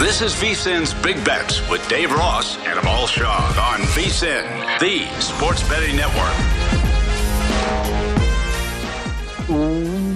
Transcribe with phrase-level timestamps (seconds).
[0.00, 3.36] This is VSIN's Big Bets with Dave Ross and Amal Shaw
[3.70, 6.34] on VSIN, the sports betting network.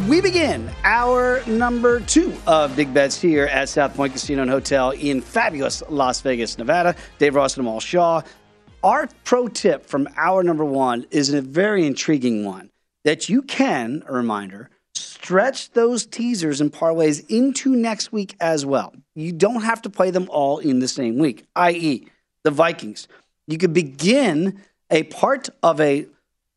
[0.08, 4.92] We begin hour number two of Big Bets here at South Point Casino and Hotel
[4.92, 6.96] in fabulous Las Vegas, Nevada.
[7.18, 8.22] Dave Ross and Amal Shaw.
[8.82, 12.70] Our pro tip from hour number one is a very intriguing one
[13.04, 18.94] that you can, a reminder, stretch those teasers and parlays into next week as well.
[19.14, 22.06] You don't have to play them all in the same week, i.e.,
[22.42, 23.08] the Vikings.
[23.46, 24.60] You could begin
[24.90, 26.06] a part of a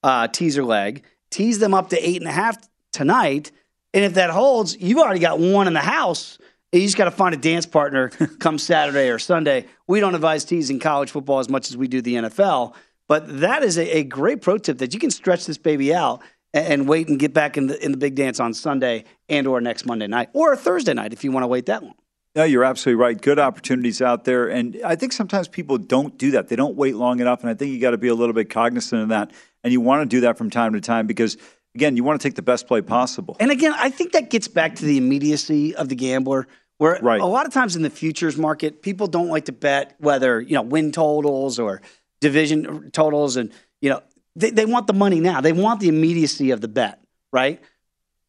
[0.03, 2.57] uh, teaser leg, tease them up to eight and a half
[2.91, 3.51] tonight,
[3.93, 6.37] and if that holds, you've already got one in the house.
[6.71, 8.09] You just got to find a dance partner
[8.39, 9.65] come Saturday or Sunday.
[9.87, 12.75] We don't advise teasing college football as much as we do the NFL,
[13.07, 16.21] but that is a, a great pro tip that you can stretch this baby out
[16.53, 19.61] and wait and get back in the in the big dance on Sunday and or
[19.61, 21.95] next Monday night or Thursday night if you want to wait that long.
[22.37, 23.19] No, you're absolutely right.
[23.19, 26.49] Good opportunities out there, and I think sometimes people don't do that.
[26.49, 28.51] They don't wait long enough, and I think you got to be a little bit
[28.51, 29.31] cognizant of that.
[29.63, 31.35] And you want to do that from time to time because,
[31.73, 33.37] again, you want to take the best play possible.
[33.39, 36.47] And again, I think that gets back to the immediacy of the gambler.
[36.77, 37.19] Where right.
[37.19, 40.53] a lot of times in the futures market, people don't like to bet whether you
[40.53, 41.81] know win totals or
[42.21, 44.03] division totals, and you know
[44.37, 45.41] they, they want the money now.
[45.41, 47.01] They want the immediacy of the bet,
[47.33, 47.61] right?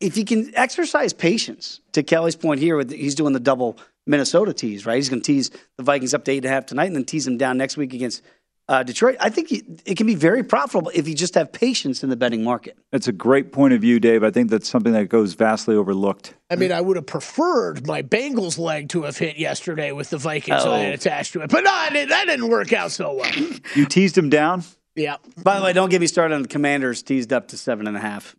[0.00, 4.52] If you can exercise patience, to Kelly's point here, with he's doing the double Minnesota
[4.52, 4.96] tease, right?
[4.96, 7.04] He's going to tease the Vikings up to eight and a half tonight, and then
[7.04, 8.22] tease them down next week against
[8.68, 9.16] uh, Detroit.
[9.20, 12.44] I think it can be very profitable if you just have patience in the betting
[12.44, 12.78] market.
[12.92, 14.22] That's a great point of view, Dave.
[14.22, 16.34] I think that's something that goes vastly overlooked.
[16.50, 20.18] I mean, I would have preferred my Bengals leg to have hit yesterday with the
[20.18, 20.74] Vikings oh.
[20.74, 23.32] attached to it, but no, that didn't work out so well.
[23.74, 24.64] you teased him down.
[24.94, 25.16] Yeah.
[25.42, 27.96] By the way, don't get me started on the Commanders teased up to seven and
[27.96, 28.34] a half.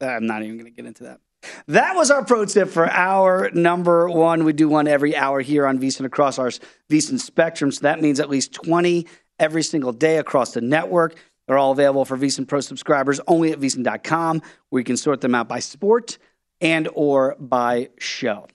[0.00, 1.20] I'm not even going to get into that.
[1.68, 4.44] That was our pro tip for hour number one.
[4.44, 6.50] We do one every hour here on VSIN across our
[6.90, 7.70] VSIN spectrum.
[7.70, 9.06] So that means at least 20
[9.38, 11.16] every single day across the network.
[11.46, 15.34] They're all available for VSIN Pro subscribers only at VSIN.com, where you can sort them
[15.34, 16.18] out by sport
[16.60, 18.46] and or by show.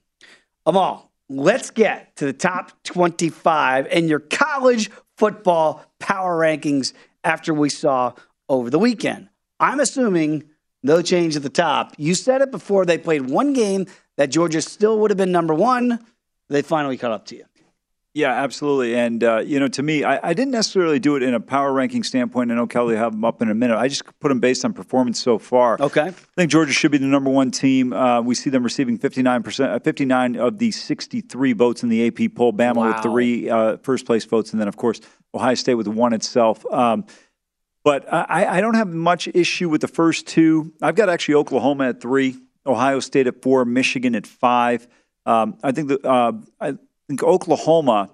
[0.66, 6.94] Amal, let's get to the top 25 and your college football power rankings
[7.24, 8.14] after we saw
[8.48, 9.30] over the weekend.
[9.60, 10.46] I'm assuming
[10.84, 11.94] no change at the top.
[11.98, 13.88] You said it before they played one game
[14.18, 16.00] that Georgia still would have been number one.
[16.50, 17.46] They finally caught up to you.
[18.20, 18.96] Yeah, absolutely.
[18.98, 21.72] And, uh, you know, to me, I, I, didn't necessarily do it in a power
[21.72, 22.52] ranking standpoint.
[22.52, 23.78] I know Kelly will have them up in a minute.
[23.78, 25.78] I just put them based on performance so far.
[25.80, 26.08] Okay.
[26.08, 27.94] I think Georgia should be the number one team.
[27.94, 32.36] Uh, we see them receiving 59%, uh, 59 of the 63 votes in the AP
[32.36, 32.52] poll.
[32.52, 32.88] Bama wow.
[32.88, 34.52] with three uh, first place votes.
[34.52, 35.00] And then, of course,
[35.34, 36.66] Ohio State with one itself.
[36.70, 37.06] Um,
[37.86, 40.74] but I, I don't have much issue with the first two.
[40.82, 42.36] I've got actually Oklahoma at three,
[42.66, 44.90] Ohio State at four, Michigan at five.
[45.26, 46.74] Um, I think that uh, I
[47.10, 48.12] think Oklahoma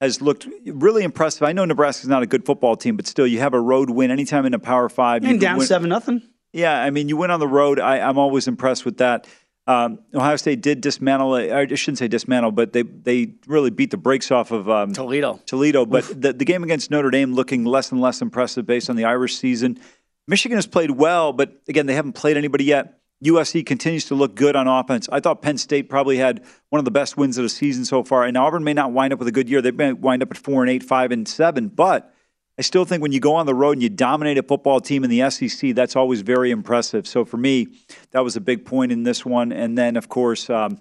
[0.00, 1.42] has looked really impressive.
[1.42, 4.10] I know Nebraska's not a good football team, but still, you have a road win
[4.10, 5.24] anytime in a Power Five.
[5.24, 6.22] And down win, seven nothing.
[6.52, 7.80] Yeah, I mean, you win on the road.
[7.80, 9.26] I, I'm always impressed with that.
[9.66, 11.34] Um, Ohio State did dismantle.
[11.34, 15.40] I shouldn't say dismantle, but they they really beat the brakes off of um, Toledo.
[15.46, 18.96] Toledo, but the, the game against Notre Dame looking less and less impressive based on
[18.96, 19.80] the Irish season.
[20.28, 22.98] Michigan has played well, but again, they haven't played anybody yet.
[23.24, 25.08] USC continues to look good on offense.
[25.10, 28.02] I thought Penn State probably had one of the best wins of the season so
[28.02, 29.62] far, and Auburn may not wind up with a good year.
[29.62, 32.12] They may wind up at four and eight, five and seven, but
[32.58, 35.04] I still think when you go on the road and you dominate a football team
[35.04, 37.06] in the SEC, that's always very impressive.
[37.06, 37.68] So for me,
[38.12, 39.52] that was a big point in this one.
[39.52, 40.80] And then, of course, um,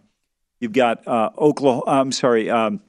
[0.59, 1.83] you've got uh, Oklahoma.
[1.85, 2.49] I'm sorry.
[2.49, 2.81] Um,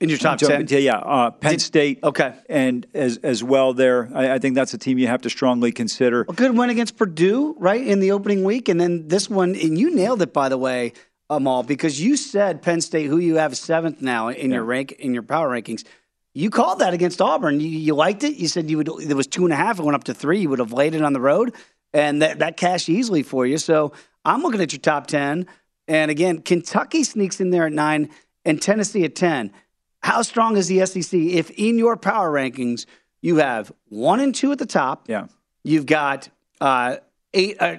[0.00, 0.96] in your top ten, yeah, yeah.
[0.96, 4.10] Uh, Penn Did, State, okay, and as as well there.
[4.14, 6.22] I, I, think that's a team you have to strongly consider.
[6.22, 9.78] A good win against Purdue, right in the opening week, and then this one, and
[9.78, 10.94] you nailed it by the way,
[11.28, 14.56] Amal, because you said Penn State, who you have seventh now in yeah.
[14.56, 15.84] your rank in your power rankings.
[16.32, 17.60] You called that against Auburn.
[17.60, 18.36] You, you, liked it.
[18.36, 18.88] You said you would.
[18.88, 19.78] It was two and a half.
[19.78, 20.40] It went up to three.
[20.40, 21.54] You would have laid it on the road,
[21.92, 23.58] and that that cashed easily for you.
[23.58, 23.92] So
[24.24, 25.46] I'm looking at your top ten,
[25.86, 28.10] and again, Kentucky sneaks in there at nine,
[28.46, 29.52] and Tennessee at ten.
[30.02, 32.86] How strong is the SEC if in your power rankings
[33.20, 35.08] you have one and two at the top?
[35.08, 35.26] Yeah.
[35.62, 36.28] You've got
[36.60, 36.96] uh,
[37.34, 37.76] eight, uh,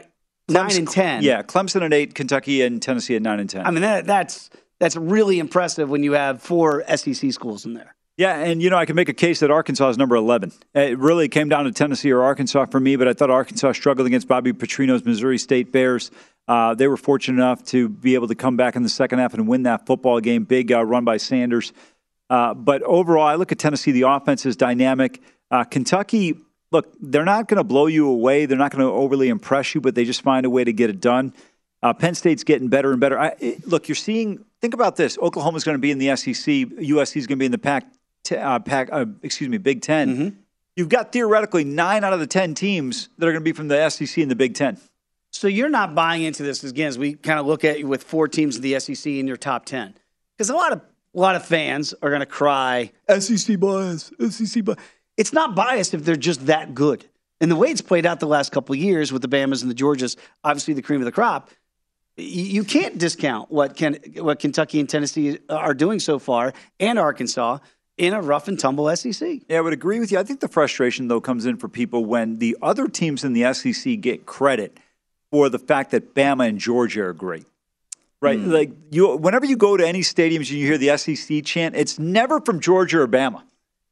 [0.48, 1.24] nine and ten.
[1.24, 3.66] Yeah, Clemson at eight, Kentucky and Tennessee at nine and ten.
[3.66, 7.96] I mean that, that's that's really impressive when you have four SEC schools in there.
[8.18, 10.52] Yeah, and you know I can make a case that Arkansas is number eleven.
[10.76, 14.06] It really came down to Tennessee or Arkansas for me, but I thought Arkansas struggled
[14.06, 16.12] against Bobby Petrino's Missouri State Bears.
[16.48, 19.34] Uh, they were fortunate enough to be able to come back in the second half
[19.34, 20.44] and win that football game.
[20.44, 21.72] Big uh, run by Sanders.
[22.32, 23.92] Uh, but overall, I look at Tennessee.
[23.92, 25.22] The offense is dynamic.
[25.52, 26.38] Uh, Kentucky,
[26.72, 28.46] look, they're not going to blow you away.
[28.46, 30.90] They're not going to overly impress you, but they just find a way to get
[30.90, 31.34] it done.
[31.84, 33.20] Uh, Penn State's getting better and better.
[33.20, 34.46] I, it, look, you're seeing.
[34.62, 36.34] Think about this: Oklahoma's going to be in the SEC.
[36.36, 37.86] USC is going to be in the Pac.
[38.24, 40.36] T- uh, Pac uh, excuse me, Big 10 mm-hmm.
[40.78, 43.68] You've got theoretically nine out of the ten teams that are going to be from
[43.68, 44.78] the SEC and the Big Ten.
[45.32, 48.04] So you're not buying into this again as we kind of look at you with
[48.04, 49.96] four teams in the SEC in your top ten,
[50.38, 50.82] because a lot of
[51.14, 54.80] a lot of fans are going to cry, SEC bias, SEC bias.
[55.18, 57.06] It's not biased if they're just that good.
[57.40, 59.76] And the way it's played out the last couple years with the Bamas and the
[59.76, 61.50] Georgias, obviously the cream of the crop,
[62.18, 67.58] you can't discount what, Ken, what Kentucky and Tennessee are doing so far and Arkansas
[67.98, 69.42] in a rough and tumble SEC.
[69.48, 70.20] Yeah, I would agree with you.
[70.20, 73.54] I think the frustration, though, comes in for people when the other teams in the
[73.54, 74.78] SEC get credit
[75.32, 77.46] for the fact that Bama and Georgia are great
[78.22, 78.40] right?
[78.40, 78.52] Mm.
[78.52, 82.00] Like you, whenever you go to any stadiums and you hear the SEC chant, it's
[82.00, 83.44] never from Georgia or Bama.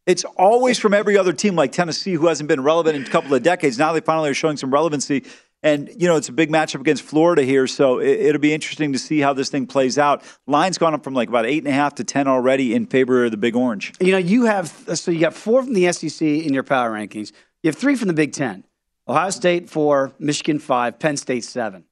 [0.06, 3.34] It's always from every other team, like Tennessee, who hasn't been relevant in a couple
[3.34, 3.78] of decades.
[3.78, 5.24] Now they finally are showing some relevancy.
[5.62, 8.94] And, you know, it's a big matchup against Florida here, so it, will be interesting
[8.94, 10.24] to see how this thing plays out.
[10.48, 13.26] Line's gone up from like about eight and a half to 10 already in favor
[13.26, 13.94] of the Big Orange.
[14.00, 17.34] You know, you have, so you got four from the SEC in your power rankings.
[17.62, 18.64] You have three from the Big Ten
[19.08, 21.84] Ohio State, four, Michigan, five, Penn State, seven.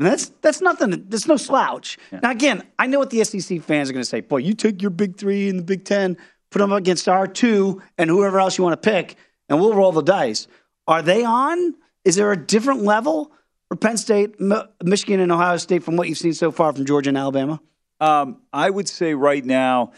[0.00, 1.04] And that's that's nothing.
[1.10, 1.98] There's no slouch.
[2.10, 2.20] Yeah.
[2.22, 4.22] Now again, I know what the SEC fans are going to say.
[4.22, 6.16] Boy, you take your Big Three and the Big Ten,
[6.50, 9.16] put them against our two and whoever else you want to pick,
[9.50, 10.48] and we'll roll the dice.
[10.86, 11.74] Are they on?
[12.06, 13.30] Is there a different level
[13.68, 16.86] for Penn State, M- Michigan, and Ohio State from what you've seen so far from
[16.86, 17.60] Georgia and Alabama?
[18.00, 19.92] Um, I would say right now,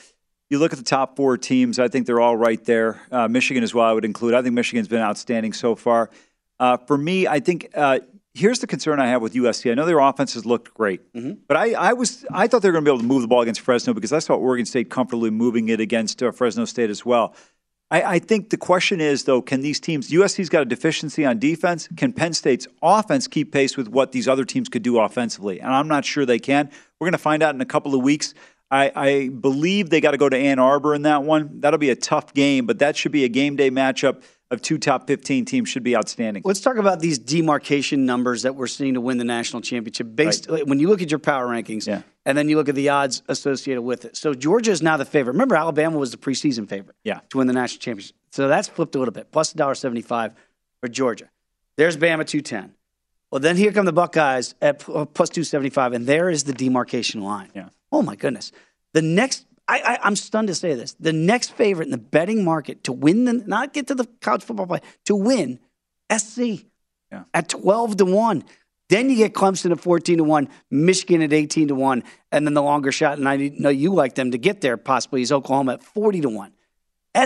[0.50, 1.78] you look at the top four teams.
[1.78, 3.00] I think they're all right there.
[3.12, 3.86] Uh, Michigan as well.
[3.86, 4.34] I would include.
[4.34, 6.10] I think Michigan's been outstanding so far.
[6.58, 8.00] Uh, for me, I think uh,
[8.34, 9.70] here's the concern I have with USC.
[9.70, 11.32] I know their offenses looked great, mm-hmm.
[11.46, 13.28] but I, I, was I thought they were going to be able to move the
[13.28, 16.90] ball against Fresno because I saw Oregon State comfortably moving it against uh, Fresno State
[16.90, 17.34] as well.
[17.90, 20.10] I, I, think the question is though, can these teams?
[20.10, 21.88] USC's got a deficiency on defense.
[21.96, 25.60] Can Penn State's offense keep pace with what these other teams could do offensively?
[25.60, 26.70] And I'm not sure they can.
[26.98, 28.32] We're going to find out in a couple of weeks.
[28.70, 31.60] I, I believe they got to go to Ann Arbor in that one.
[31.60, 34.22] That'll be a tough game, but that should be a game day matchup
[34.52, 36.42] of two top 15 teams should be outstanding.
[36.44, 40.14] Let's talk about these demarcation numbers that we're seeing to win the national championship.
[40.14, 40.66] Based right.
[40.66, 42.02] when you look at your power rankings, yeah.
[42.26, 44.16] and then you look at the odds associated with it.
[44.16, 45.32] So Georgia is now the favorite.
[45.32, 47.20] Remember, Alabama was the preseason favorite yeah.
[47.30, 48.14] to win the national championship.
[48.30, 50.34] So that's flipped a little bit, plus $1.75
[50.80, 51.30] for Georgia.
[51.76, 52.74] There's Bama 210.
[53.30, 57.48] Well, then here come the Buckeyes at plus 275, and there is the demarcation line.
[57.54, 57.70] Yeah.
[57.90, 58.52] Oh, my goodness.
[58.92, 60.94] The next I, I, am stunned to say this.
[60.94, 64.42] The next favorite in the betting market to win the not get to the college
[64.42, 65.60] football play to win
[66.16, 66.66] SC
[67.10, 67.24] yeah.
[67.32, 68.44] at 12 to 1.
[68.88, 72.52] Then you get Clemson at 14 to 1, Michigan at 18 to 1, and then
[72.52, 75.74] the longer shot, and I know you like them to get there possibly, is Oklahoma
[75.74, 76.52] at 40 to 1.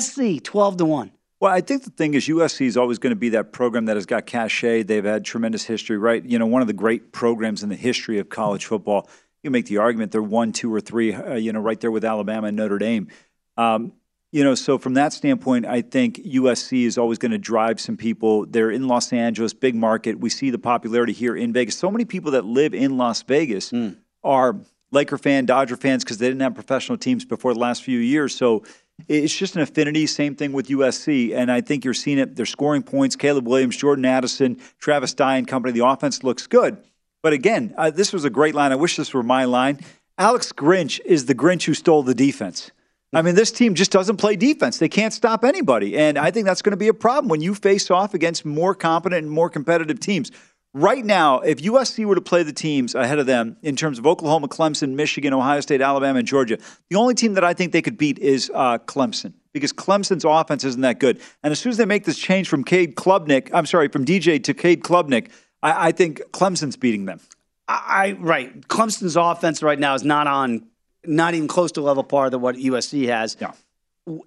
[0.01, 1.11] SC 12 to 1.
[1.41, 3.97] Well, I think the thing is USC is always going to be that program that
[3.97, 4.85] has got cachet.
[4.85, 6.25] They've had tremendous history, right?
[6.25, 9.09] You know, one of the great programs in the history of college football
[9.47, 12.05] you make the argument they're one, two, or three, uh, you know, right there with
[12.05, 13.09] Alabama and Notre Dame.
[13.57, 13.93] Um,
[14.33, 17.97] you know, so from that standpoint, I think USC is always going to drive some
[17.97, 18.45] people.
[18.45, 20.21] They're in Los Angeles, big market.
[20.21, 21.79] We see the popularity here in Vegas.
[21.79, 23.97] So many people that live in Las Vegas mm.
[24.23, 24.57] are
[24.91, 28.35] Laker fan, Dodger fans because they didn't have professional teams before the last few years.
[28.35, 28.65] So
[29.09, 30.07] it's just an affinity.
[30.07, 32.37] Same thing with USC, and I think you're seeing it.
[32.37, 33.15] They're scoring points.
[33.17, 35.73] Caleb Williams, Jordan Addison, Travis Dye and company.
[35.73, 36.79] The offense looks good.
[37.27, 38.71] But again, uh, this was a great line.
[38.71, 39.81] I wish this were my line.
[40.17, 42.71] Alex Grinch is the Grinch who stole the defense.
[43.13, 44.79] I mean, this team just doesn't play defense.
[44.79, 45.99] They can't stop anybody.
[45.99, 48.77] And I think that's going to be a problem when you face off against more
[48.77, 50.31] competent and more competitive teams.
[50.73, 54.07] Right now, if USC were to play the teams ahead of them in terms of
[54.07, 56.59] Oklahoma, Clemson, Michigan, Ohio State, Alabama, and Georgia,
[56.91, 60.63] the only team that I think they could beat is uh, Clemson because Clemson's offense
[60.63, 61.21] isn't that good.
[61.43, 64.45] And as soon as they make this change from Cade Klubnik, I'm sorry, from DJ
[64.45, 65.31] to Cade Klubnik,
[65.63, 67.21] I, I think Clemson's beating them.
[67.69, 68.67] I right.
[68.69, 70.67] Clemson's offense right now is not on
[71.05, 73.37] not even close to level par than what USC has.
[73.41, 73.53] Yeah.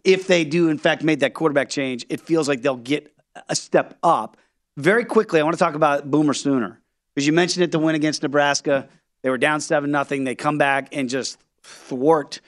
[0.04, 3.14] If they do, in fact, made that quarterback change, it feels like they'll get
[3.48, 4.36] a step up.
[4.76, 6.80] Very quickly, I want to talk about Boomer Sooner
[7.16, 7.72] because you mentioned it.
[7.72, 8.90] The win against Nebraska.
[9.22, 10.24] They were down seven nothing.
[10.24, 12.42] They come back and just thwart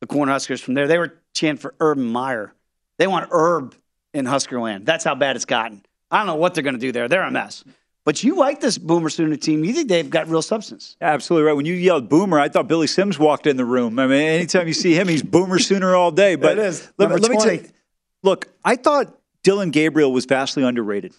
[0.00, 0.86] the Cornhuskers from there.
[0.86, 2.52] They were chanting for Urban Meyer.
[2.98, 3.74] They want Herb
[4.12, 4.84] in Huskerland.
[4.84, 5.84] That's how bad it's gotten.
[6.10, 7.08] I don't know what they're going to do there.
[7.08, 7.64] They're a mess.
[8.04, 9.64] But you like this Boomer Sooner team.
[9.64, 10.96] You think they've got real substance.
[11.00, 11.54] Absolutely right.
[11.54, 13.98] When you yelled Boomer, I thought Billy Sims walked in the room.
[13.98, 16.36] I mean, anytime you see him, he's Boomer Sooner all day.
[16.36, 16.92] But it is.
[16.98, 17.66] Let, let me tell you,
[18.22, 21.14] look, I thought Dillon Gabriel was vastly underrated.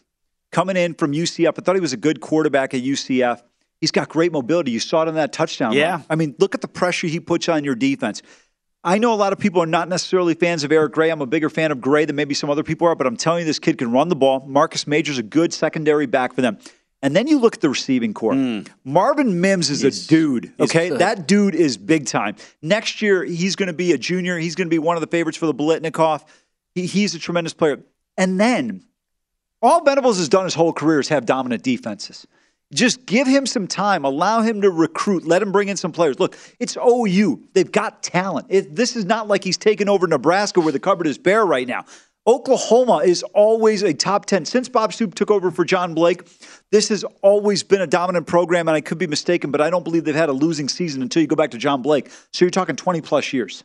[0.51, 3.41] Coming in from UCF, I thought he was a good quarterback at UCF.
[3.81, 4.71] He's got great mobility.
[4.71, 5.73] You saw it on that touchdown.
[5.73, 5.91] Yeah.
[5.91, 6.05] Run.
[6.09, 8.21] I mean, look at the pressure he puts on your defense.
[8.85, 11.09] I know a lot of people are not necessarily fans of Eric Gray.
[11.09, 13.39] I'm a bigger fan of Gray than maybe some other people are, but I'm telling
[13.39, 14.45] you, this kid can run the ball.
[14.47, 16.59] Marcus Major's a good secondary back for them.
[17.01, 18.33] And then you look at the receiving corps.
[18.33, 18.67] Mm.
[18.83, 20.05] Marvin Mims is yes.
[20.05, 20.53] a dude.
[20.59, 22.35] Okay, that dude is big time.
[22.61, 24.37] Next year, he's going to be a junior.
[24.37, 26.23] He's going to be one of the favorites for the Biletnikoff.
[26.75, 27.79] He, he's a tremendous player.
[28.17, 28.83] And then
[29.61, 32.27] all Venables has done his whole career is have dominant defenses.
[32.73, 34.05] Just give him some time.
[34.05, 35.25] Allow him to recruit.
[35.25, 36.19] Let him bring in some players.
[36.19, 37.47] Look, it's OU.
[37.53, 38.47] They've got talent.
[38.49, 41.67] It, this is not like he's taken over Nebraska where the cupboard is bare right
[41.67, 41.85] now.
[42.27, 44.45] Oklahoma is always a top 10.
[44.45, 46.27] Since Bob Stoops took over for John Blake,
[46.71, 49.83] this has always been a dominant program, and I could be mistaken, but I don't
[49.83, 52.09] believe they've had a losing season until you go back to John Blake.
[52.33, 53.63] So you're talking 20 plus years.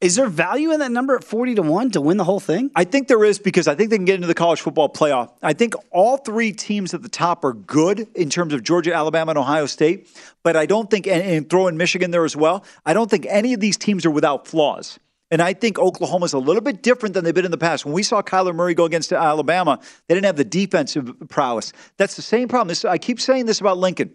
[0.00, 2.70] Is there value in that number at 40 to 1 to win the whole thing?
[2.76, 5.32] I think there is because I think they can get into the college football playoff.
[5.42, 9.30] I think all three teams at the top are good in terms of Georgia, Alabama,
[9.30, 10.08] and Ohio State,
[10.44, 13.54] but I don't think, and throw in Michigan there as well, I don't think any
[13.54, 15.00] of these teams are without flaws.
[15.32, 17.84] And I think Oklahoma's a little bit different than they've been in the past.
[17.84, 21.72] When we saw Kyler Murray go against Alabama, they didn't have the defensive prowess.
[21.96, 22.68] That's the same problem.
[22.68, 24.14] This, I keep saying this about Lincoln.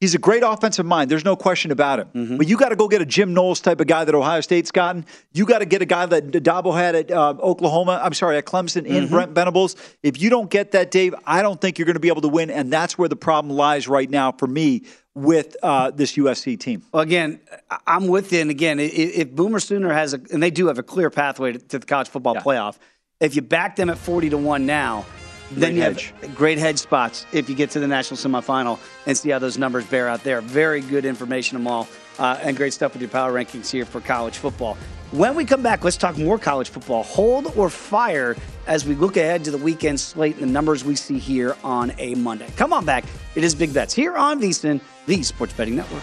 [0.00, 1.10] He's a great offensive mind.
[1.10, 2.12] There's no question about it.
[2.12, 2.36] Mm-hmm.
[2.36, 4.70] But you got to go get a Jim Knowles type of guy that Ohio State's
[4.70, 5.06] gotten.
[5.32, 8.00] You got to get a guy that Dabo had at uh, Oklahoma.
[8.02, 9.14] I'm sorry, at Clemson in mm-hmm.
[9.14, 9.76] Brent Venables.
[10.02, 12.28] If you don't get that, Dave, I don't think you're going to be able to
[12.28, 12.50] win.
[12.50, 14.82] And that's where the problem lies right now for me
[15.14, 16.82] with uh, this USC team.
[16.92, 17.40] Well, again,
[17.86, 18.40] I'm with you.
[18.40, 21.78] And again, if Boomer Sooner has a, and they do have a clear pathway to
[21.78, 22.42] the college football yeah.
[22.42, 22.78] playoff,
[23.20, 25.06] if you back them at 40 to 1 now,
[25.50, 26.14] then you hedge.
[26.20, 29.58] have great hedge spots if you get to the national semifinal and see how those
[29.58, 30.40] numbers bear out there.
[30.40, 31.86] Very good information, Amal,
[32.18, 34.76] uh, and great stuff with your power rankings here for college football.
[35.10, 37.04] When we come back, let's talk more college football.
[37.04, 38.36] Hold or fire
[38.66, 41.92] as we look ahead to the weekend slate and the numbers we see here on
[41.98, 42.48] a Monday.
[42.56, 43.04] Come on back.
[43.34, 46.02] It is Big Bets here on VSIN, the Sports Betting Network.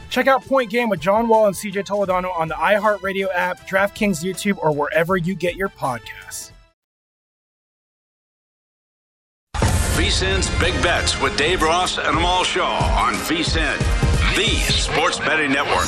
[0.11, 4.21] Check out Point Game with John Wall and CJ Toledano on the iHeartRadio app, DraftKings
[4.21, 6.51] YouTube, or wherever you get your podcasts.
[9.55, 13.77] VSIN's Big Bets with Dave Ross and Amal Shaw on VSIN,
[14.35, 15.87] the sports betting network.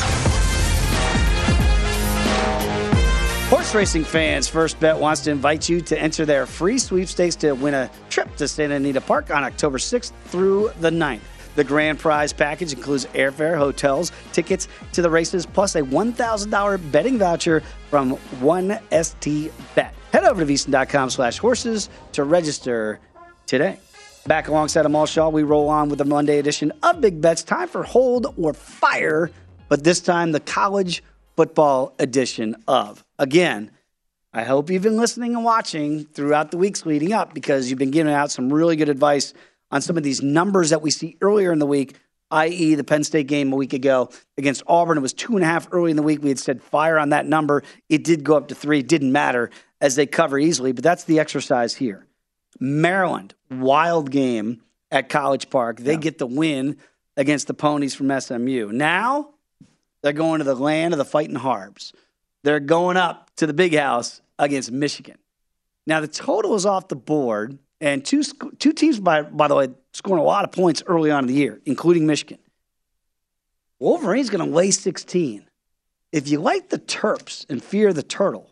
[3.50, 7.52] Horse racing fans, First Bet wants to invite you to enter their free sweepstakes to
[7.54, 11.20] win a trip to Santa Anita Park on October 6th through the 9th.
[11.56, 17.18] The grand prize package includes airfare, hotels, tickets to the races, plus a $1,000 betting
[17.18, 19.94] voucher from 1ST Bet.
[20.12, 23.00] Head over to vsin.com slash horses to register
[23.46, 23.80] today.
[24.26, 27.44] Back alongside Amal Shaw, we roll on with the Monday edition of Big Bets.
[27.44, 29.30] Time for Hold or Fire,
[29.68, 31.04] but this time the college
[31.36, 33.04] football edition of.
[33.20, 33.72] Again,
[34.34, 37.92] I hope you've been listening and watching throughout the weeks leading up because you've been
[37.92, 39.34] giving out some really good advice
[39.74, 41.96] on some of these numbers that we see earlier in the week,
[42.30, 45.00] i.e., the Penn State game a week ago against Auburn.
[45.00, 46.22] It was two and a half early in the week.
[46.22, 47.64] We had said fire on that number.
[47.90, 48.80] It did go up to three.
[48.80, 49.50] It didn't matter
[49.82, 52.06] as they cover easily, but that's the exercise here.
[52.60, 55.80] Maryland, wild game at College Park.
[55.80, 56.78] They get the win
[57.18, 58.70] against the Ponies from SMU.
[58.72, 59.32] Now
[60.04, 61.94] they're going to the land of the fighting Harbs.
[62.44, 65.18] They're going up to the big house against Michigan.
[65.88, 68.24] Now the total is off the board, and two
[68.60, 71.34] two teams by by the way scoring a lot of points early on in the
[71.34, 72.40] year, including Michigan.
[73.78, 75.46] Wolverine's going to lay 16.
[76.14, 78.50] If you like the Terps and fear the turtle,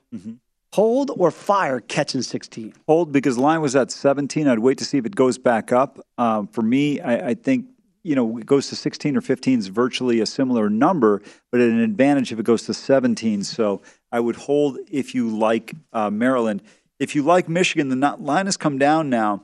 [0.74, 2.74] hold or fire catching 16.
[2.88, 4.48] Hold because line was at 17.
[4.48, 6.06] I'd wait to see if it goes back up.
[6.18, 7.68] Um, for me, I, I think
[8.04, 11.70] you know it goes to 16 or 15 is virtually a similar number, but at
[11.70, 13.44] an advantage if it goes to 17.
[13.46, 16.62] So I would hold if you like uh, Maryland.
[17.02, 19.44] If you like Michigan, the not- line has come down now.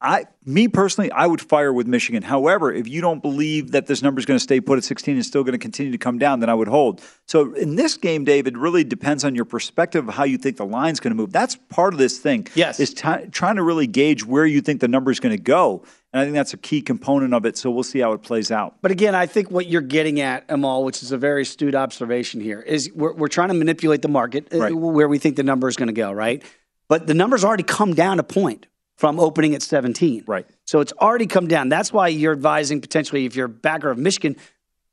[0.00, 2.22] I, me personally, I would fire with Michigan.
[2.22, 5.16] However, if you don't believe that this number is going to stay put at 16
[5.16, 7.00] and still going to continue to come down, then I would hold.
[7.26, 10.64] So in this game, David, really depends on your perspective of how you think the
[10.64, 11.32] line's going to move.
[11.32, 12.46] That's part of this thing.
[12.54, 15.42] Yes, is t- trying to really gauge where you think the number is going to
[15.42, 17.56] go, and I think that's a key component of it.
[17.56, 18.76] So we'll see how it plays out.
[18.82, 22.40] But again, I think what you're getting at, Amal, which is a very astute observation
[22.40, 24.74] here, is we're, we're trying to manipulate the market uh, Right.
[24.74, 26.42] where we think the number is going to go, right?
[26.88, 28.66] But the number's already come down a point
[28.98, 30.24] from opening at 17.
[30.26, 30.46] Right.
[30.66, 31.70] So it's already come down.
[31.70, 34.36] That's why you're advising potentially, if you're a backer of Michigan,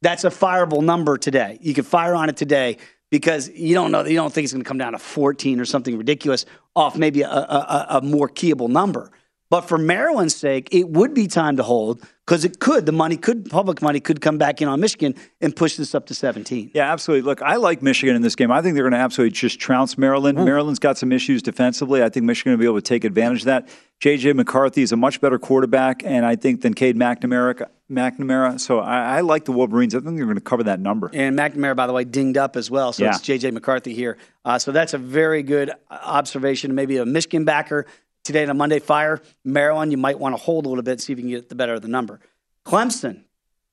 [0.01, 1.57] that's a fireable number today.
[1.61, 2.77] You can fire on it today
[3.11, 5.65] because you don't know, you don't think it's going to come down to 14 or
[5.65, 9.11] something ridiculous off maybe a, a, a- a more keyable number.
[9.49, 13.17] But for Maryland's sake, it would be time to hold because it could, the money
[13.17, 16.69] could, public money could come back in on Michigan and push this up to 17.
[16.75, 17.23] Yeah, absolutely.
[17.23, 18.51] Look, I like Michigan in this game.
[18.51, 20.37] I think they're going to absolutely just trounce Maryland.
[20.37, 22.03] Maryland's got some issues defensively.
[22.03, 23.69] I think Michigan will be able to take advantage of that.
[24.01, 27.67] JJ McCarthy is a much better quarterback, and I think than Cade McNamara.
[27.91, 28.59] McNamara.
[28.59, 29.95] So I, I like the Wolverines.
[29.95, 31.09] I think they're going to cover that number.
[31.11, 32.93] And McNamara, by the way, dinged up as well.
[32.93, 33.09] So Yeah.
[33.09, 33.49] it's J.J.
[33.49, 34.17] McCarthy here.
[34.45, 36.75] Uh, so that's a very good observation.
[36.75, 37.87] Maybe a Michigan backer
[38.23, 39.21] today on a Monday Fire.
[39.43, 41.55] Maryland, you might want to hold a little bit, see if you can get the
[41.55, 42.19] better of the number.
[42.65, 43.23] Clemson,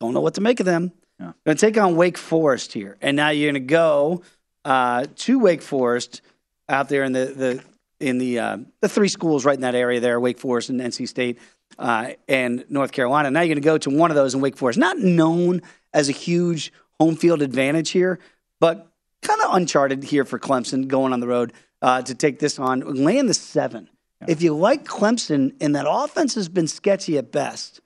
[0.01, 0.93] don't know what to make of them.
[1.19, 1.33] Yeah.
[1.45, 2.97] Going to take on Wake Forest here.
[3.01, 4.23] And now you're going to go
[4.65, 6.21] uh, to Wake Forest
[6.69, 7.65] out there in the, the
[7.99, 11.09] in the uh, the three schools right in that area there, Wake Forest and NC
[11.09, 11.39] State
[11.79, 13.31] uh, and North Carolina.
[13.31, 15.63] Now you're going to go to one of those in Wake Forest, not known
[15.95, 18.19] as a huge home field advantage here,
[18.61, 18.91] but
[19.23, 22.81] kind of uncharted here for Clemson going on the road uh, to take this on,
[22.81, 23.89] laying the seven.
[24.27, 27.81] If you like Clemson and that offense has been sketchy at best,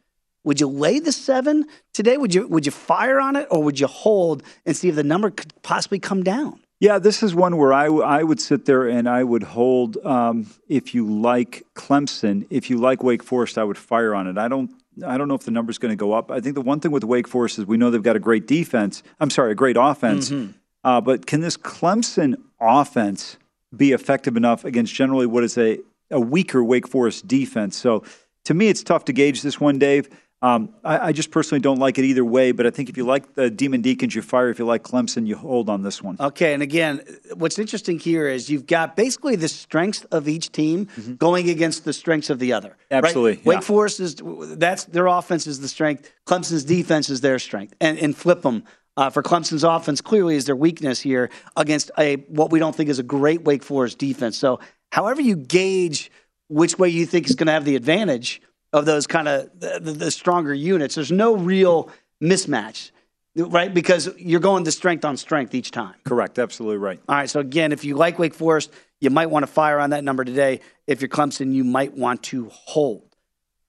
[0.44, 2.16] would you lay the seven today?
[2.16, 5.04] Would you would you fire on it or would you hold and see if the
[5.04, 6.60] number could possibly come down?
[6.78, 9.98] Yeah, this is one where I, w- I would sit there and I would hold.
[10.04, 14.38] Um, if you like Clemson, if you like Wake Forest, I would fire on it.
[14.38, 14.70] I don't.
[15.06, 16.30] I don't know if the number's going to go up.
[16.30, 18.46] I think the one thing with Wake Forest is we know they've got a great
[18.46, 19.02] defense.
[19.20, 20.30] I'm sorry, a great offense.
[20.30, 20.52] Mm-hmm.
[20.82, 23.36] Uh, but can this Clemson offense
[23.74, 25.78] be effective enough against generally what is a,
[26.10, 27.76] a weaker Wake Forest defense?
[27.76, 28.04] So
[28.44, 30.08] to me, it's tough to gauge this one, Dave.
[30.42, 33.04] Um, I, I, just personally don't like it either way, but I think if you
[33.04, 34.48] like the Demon Deacons, you fire.
[34.48, 36.16] If you like Clemson, you hold on this one.
[36.18, 37.02] Okay, and again,
[37.34, 41.14] what's interesting here is you've got basically the strengths of each team mm-hmm.
[41.16, 42.78] going against the strengths of the other.
[42.90, 43.44] Absolutely, right?
[43.44, 44.16] Wake Forest is
[44.56, 46.10] that's their offense is the strength.
[46.26, 48.64] Clemson's defense is their strength, and and flip them.
[48.96, 52.88] Uh, for Clemson's offense, clearly is their weakness here against a what we don't think
[52.88, 54.38] is a great Wake Forest defense.
[54.38, 54.58] So,
[54.90, 56.10] however you gauge
[56.48, 59.78] which way you think is going to have the advantage of those kind of the,
[59.80, 60.94] the, stronger units.
[60.94, 61.90] There's no real
[62.22, 62.90] mismatch,
[63.36, 63.72] right?
[63.72, 65.94] Because you're going to strength on strength each time.
[66.04, 66.38] Correct.
[66.38, 67.00] Absolutely right.
[67.08, 67.30] All right.
[67.30, 70.24] So again, if you like Wake Forest, you might want to fire on that number
[70.24, 70.60] today.
[70.86, 73.16] If you're Clemson, you might want to hold.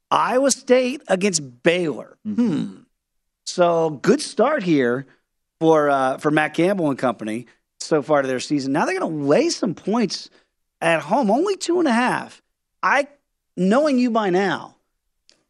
[0.09, 2.17] Iowa State against Baylor.
[2.27, 2.63] Mm-hmm.
[2.63, 2.77] Hmm.
[3.45, 5.05] So good start here
[5.59, 7.47] for uh, for Matt Campbell and company
[7.79, 8.71] so far to their season.
[8.71, 10.29] Now they're going to lay some points
[10.81, 12.41] at home, only two and a half.
[12.83, 13.07] I,
[13.55, 14.75] knowing you by now,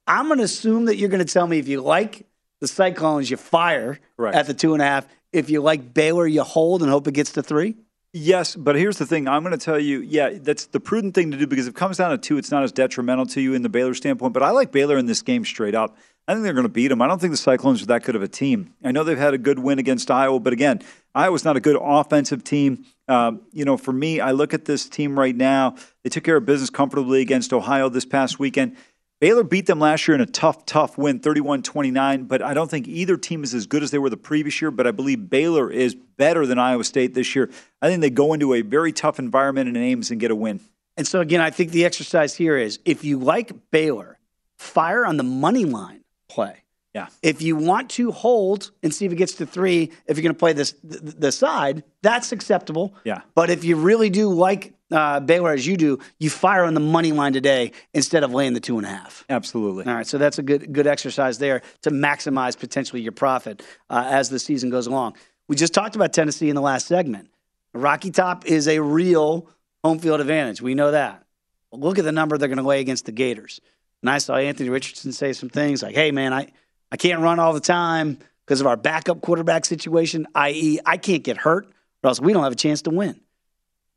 [0.08, 2.26] I'm going to assume that you're going to tell me if you like
[2.60, 4.36] the Cyclones, you fire right.
[4.36, 5.08] at the two and a half.
[5.32, 7.76] If you like Baylor, you hold and hope it gets to three.
[8.13, 9.30] Yes, but here's the thing.
[9.30, 11.78] I'm going to tell you, yeah, that's the prudent thing to do because if it
[11.78, 14.34] comes down to two, it's not as detrimental to you in the Baylor standpoint.
[14.34, 15.96] But I like Baylor in this game straight up.
[16.28, 17.02] I think they're going to beat them.
[17.02, 18.74] I don't think the Cyclones are that good of a team.
[18.84, 20.82] I know they've had a good win against Iowa, but again,
[21.13, 22.86] Iowa's not a good offensive team.
[23.08, 25.76] Um, you know, for me, I look at this team right now.
[26.04, 28.78] They took care of business comfortably against Ohio this past weekend.
[29.19, 32.24] Baylor beat them last year in a tough, tough win, 31 29.
[32.24, 34.71] But I don't think either team is as good as they were the previous year.
[34.71, 37.52] But I believe Baylor is better than Iowa State this year.
[37.82, 40.60] I think they go into a very tough environment in Ames and get a win.
[40.97, 44.17] And so, again, I think the exercise here is if you like Baylor,
[44.58, 46.63] fire on the money line play.
[46.93, 47.08] Yeah.
[47.21, 50.36] If you want to hold and see if it gets to three, if you're going
[50.36, 52.95] to play this the, the side, that's acceptable.
[53.06, 53.21] Yeah.
[53.34, 56.82] But if you really do like uh, Baylor as you do, you fire on the
[56.82, 59.23] money line today instead of laying the two and a half.
[59.30, 59.86] Absolutely.
[59.86, 60.06] All right.
[60.06, 64.39] So that's a good good exercise there to maximize potentially your profit uh, as the
[64.39, 65.15] season goes along.
[65.47, 67.30] We just talked about Tennessee in the last segment.
[67.73, 69.49] Rocky Top is a real
[69.82, 70.62] home field advantage.
[70.62, 71.23] We know that.
[71.71, 73.62] Look at the number they're going to lay against the Gators.
[74.01, 76.51] And I saw Anthony Richardson say some things like, "Hey, man, I."
[76.91, 81.23] I can't run all the time because of our backup quarterback situation, i.e., I can't
[81.23, 81.67] get hurt,
[82.04, 83.19] or else we don't have a chance to win.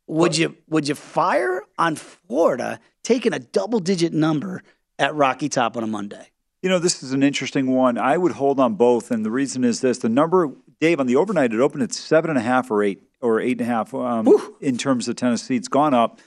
[0.07, 4.62] Would you would you fire on Florida taking a double digit number
[4.98, 6.28] at Rocky Top on a Monday?
[6.62, 7.98] You know, this is an interesting one.
[7.98, 11.16] I would hold on both, and the reason is this: the number, Dave, on the
[11.16, 13.94] overnight, it opened at seven and a half or eight or eight and a half
[13.94, 14.28] um,
[14.61, 15.57] in terms of Tennessee.
[15.57, 16.20] It's gone up.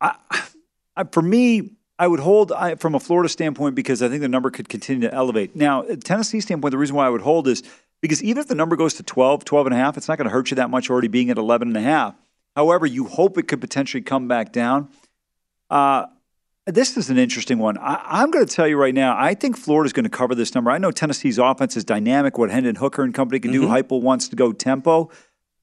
[0.00, 0.16] I,
[0.96, 4.28] I, for me, I would hold I, from a Florida standpoint because I think the
[4.28, 5.54] number could continue to elevate.
[5.54, 7.62] Now, Tennessee standpoint, the reason why I would hold is
[8.00, 10.26] because even if the number goes to 12, 12 and a half, it's not going
[10.26, 12.14] to hurt you that much already being at 11 and a half.
[12.56, 14.88] However, you hope it could potentially come back down.
[15.70, 16.06] Uh,
[16.66, 17.76] this is an interesting one.
[17.78, 20.54] I, am going to tell you right now, I think Florida's going to cover this
[20.54, 20.70] number.
[20.70, 23.62] I know Tennessee's offense is dynamic, what Hendon Hooker and company can mm-hmm.
[23.62, 23.68] do.
[23.68, 25.10] Heupel wants to go tempo,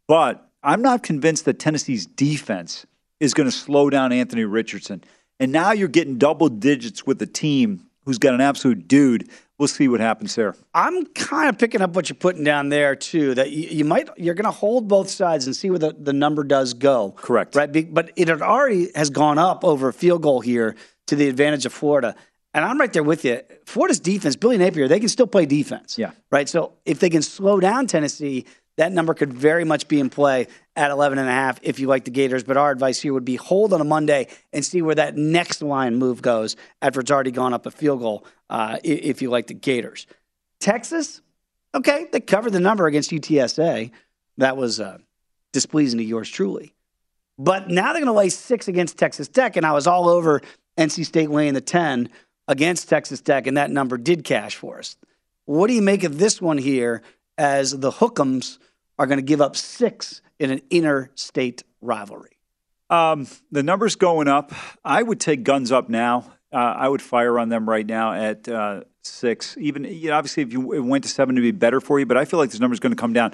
[0.07, 2.85] but I'm not convinced that Tennessee's defense
[3.19, 5.03] is going to slow down Anthony Richardson.
[5.41, 9.27] And now you're getting double digits with a team who's got an absolute dude.
[9.57, 10.55] We'll see what happens there.
[10.75, 13.33] I'm kind of picking up what you're putting down there too.
[13.33, 16.13] That you, you might you're going to hold both sides and see where the, the
[16.13, 17.11] number does go.
[17.17, 17.55] Correct.
[17.55, 17.91] Right.
[17.91, 20.75] But it already has gone up over a field goal here
[21.07, 22.15] to the advantage of Florida.
[22.53, 23.41] And I'm right there with you.
[23.65, 25.97] Florida's defense, Billy Napier, they can still play defense.
[25.97, 26.11] Yeah.
[26.29, 26.47] Right.
[26.47, 28.45] So if they can slow down Tennessee,
[28.77, 31.87] that number could very much be in play at 11 and a half if you
[31.87, 32.43] like the Gators.
[32.43, 35.61] But our advice here would be hold on a Monday and see where that next
[35.61, 39.47] line move goes after it's already gone up a field goal uh, if you like
[39.47, 40.07] the Gators.
[40.59, 41.21] Texas,
[41.73, 43.91] okay, they covered the number against UTSA.
[44.37, 44.99] That was uh,
[45.51, 46.73] displeasing to yours truly.
[47.37, 50.41] But now they're going to lay six against Texas Tech, and I was all over
[50.77, 52.09] NC State laying the 10
[52.47, 54.95] against Texas Tech, and that number did cash for us.
[55.45, 57.01] What do you make of this one here
[57.37, 58.59] as the Hookums
[58.99, 62.37] are going to give up six in an interstate rivalry?
[62.89, 64.51] Um, the number's going up.
[64.83, 66.33] I would take guns up now.
[66.51, 69.55] Uh, I would fire on them right now at uh, six.
[69.57, 72.05] Even you know, obviously, if you went to seven, to be better for you.
[72.05, 73.31] But I feel like this number's going to come down.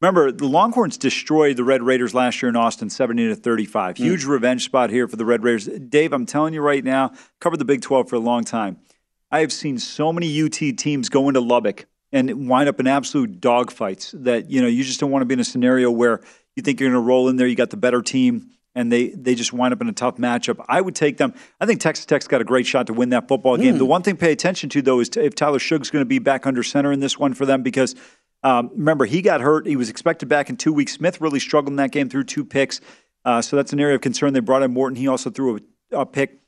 [0.00, 3.96] Remember, the Longhorns destroyed the Red Raiders last year in Austin, 70 to 35.
[3.96, 4.02] Hmm.
[4.02, 5.66] Huge revenge spot here for the Red Raiders.
[5.66, 8.78] Dave, I'm telling you right now, covered the Big 12 for a long time.
[9.30, 13.40] I have seen so many UT teams go into Lubbock and wind up in absolute
[13.40, 16.20] dogfights that you know you just don't want to be in a scenario where
[16.56, 19.08] you think you're going to roll in there, you got the better team, and they
[19.10, 20.64] they just wind up in a tough matchup.
[20.68, 21.34] I would take them.
[21.60, 23.76] I think Texas Tech's got a great shot to win that football game.
[23.76, 23.78] Mm.
[23.78, 26.18] The one thing to pay attention to though is if Tyler Shough's going to be
[26.18, 27.94] back under center in this one for them because
[28.42, 29.66] um, remember he got hurt.
[29.66, 30.92] He was expected back in two weeks.
[30.92, 32.80] Smith really struggled in that game threw two picks,
[33.24, 34.32] uh, so that's an area of concern.
[34.32, 34.96] They brought in Morton.
[34.96, 35.56] He also threw
[35.92, 36.40] a, a pick.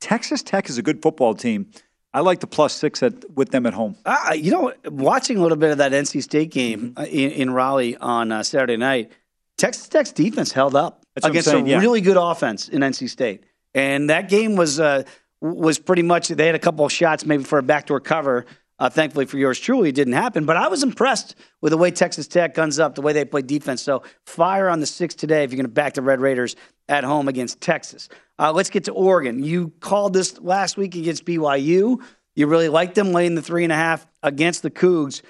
[0.00, 1.70] Texas Tech is a good football team.
[2.12, 3.96] I like the plus six at, with them at home.
[4.04, 6.98] Uh, you know, watching a little bit of that NC State game Mm-hmm.
[7.00, 9.10] uh, in, in Raleigh on uh, Saturday night,
[9.56, 11.78] Texas Tech's defense held up That's against saying, a yeah.
[11.78, 15.04] really good offense in NC State, and that game was uh,
[15.40, 18.46] was pretty much they had a couple of shots maybe for a backdoor cover.
[18.76, 20.46] Uh, thankfully for yours truly, it didn't happen.
[20.46, 23.42] But I was impressed with the way Texas Tech guns up, the way they play
[23.42, 23.80] defense.
[23.80, 26.56] So fire on the six today if you're going to back the Red Raiders
[26.88, 28.08] at home against Texas.
[28.36, 29.44] Uh, let's get to Oregon.
[29.44, 32.02] You called this last week against BYU.
[32.34, 35.22] You really liked them laying the three and a half against the Cougs.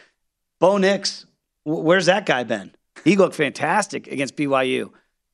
[0.58, 1.26] Bo Nix,
[1.64, 2.74] where's that guy been?
[3.04, 4.90] He looked fantastic against BYU.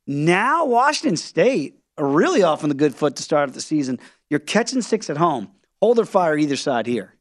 [0.06, 4.00] Now Washington State are really off on the good foot to start the season.
[4.28, 5.50] You're catching six at home.
[5.80, 7.14] Hold or fire either side here.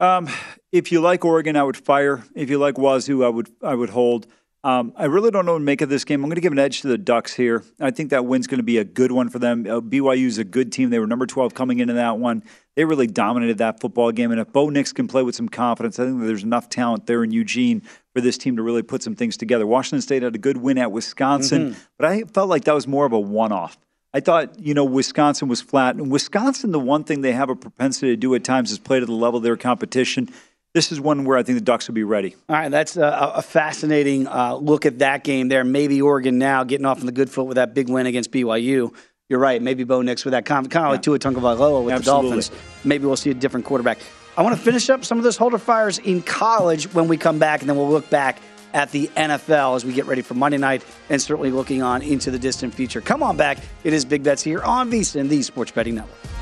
[0.00, 0.28] Um,
[0.72, 2.24] if you like Oregon, I would fire.
[2.34, 4.26] If you like Wazoo, I would I would hold.
[4.64, 6.24] Um, I really don't know what to make of this game.
[6.24, 7.62] I'm going to give an edge to the Ducks here.
[7.78, 9.66] I think that win's going to be a good one for them.
[9.66, 10.88] Uh, BYU is a good team.
[10.88, 12.42] They were number 12 coming into that one.
[12.74, 14.30] They really dominated that football game.
[14.30, 17.22] And if Bo Nix can play with some confidence, I think there's enough talent there
[17.22, 17.82] in Eugene
[18.14, 19.66] for this team to really put some things together.
[19.66, 21.76] Washington State had a good win at Wisconsin, Mhm.
[21.98, 23.76] but I felt like that was more of a one off.
[24.12, 25.96] I thought, you know, Wisconsin was flat.
[25.96, 29.00] And Wisconsin, the one thing they have a propensity to do at times is play
[29.00, 30.28] to the level of their competition.
[30.72, 32.36] This is one where I think the Ducks will be ready.
[32.48, 35.64] All right, that's a, a fascinating uh, look at that game there.
[35.64, 38.92] Maybe Oregon now getting off on the good foot with that big win against BYU.
[39.28, 39.60] You're right.
[39.60, 42.30] Maybe Bo Nix with that kind of, like Tua Tagovailoa with Absolutely.
[42.30, 42.50] the Dolphins.
[42.84, 43.98] Maybe we'll see a different quarterback.
[44.36, 47.38] I want to finish up some of those holder fires in college when we come
[47.38, 48.40] back, and then we'll look back
[48.72, 52.32] at the NFL as we get ready for Monday night and certainly looking on into
[52.32, 53.00] the distant future.
[53.00, 53.58] Come on back.
[53.84, 56.33] It is Big Bets here on VSIN, the Sports Betting Network.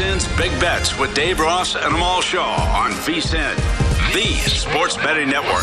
[0.00, 3.54] Big Bets with Dave Ross and Amal Shaw on VSIN,
[4.14, 5.62] the sports betting network.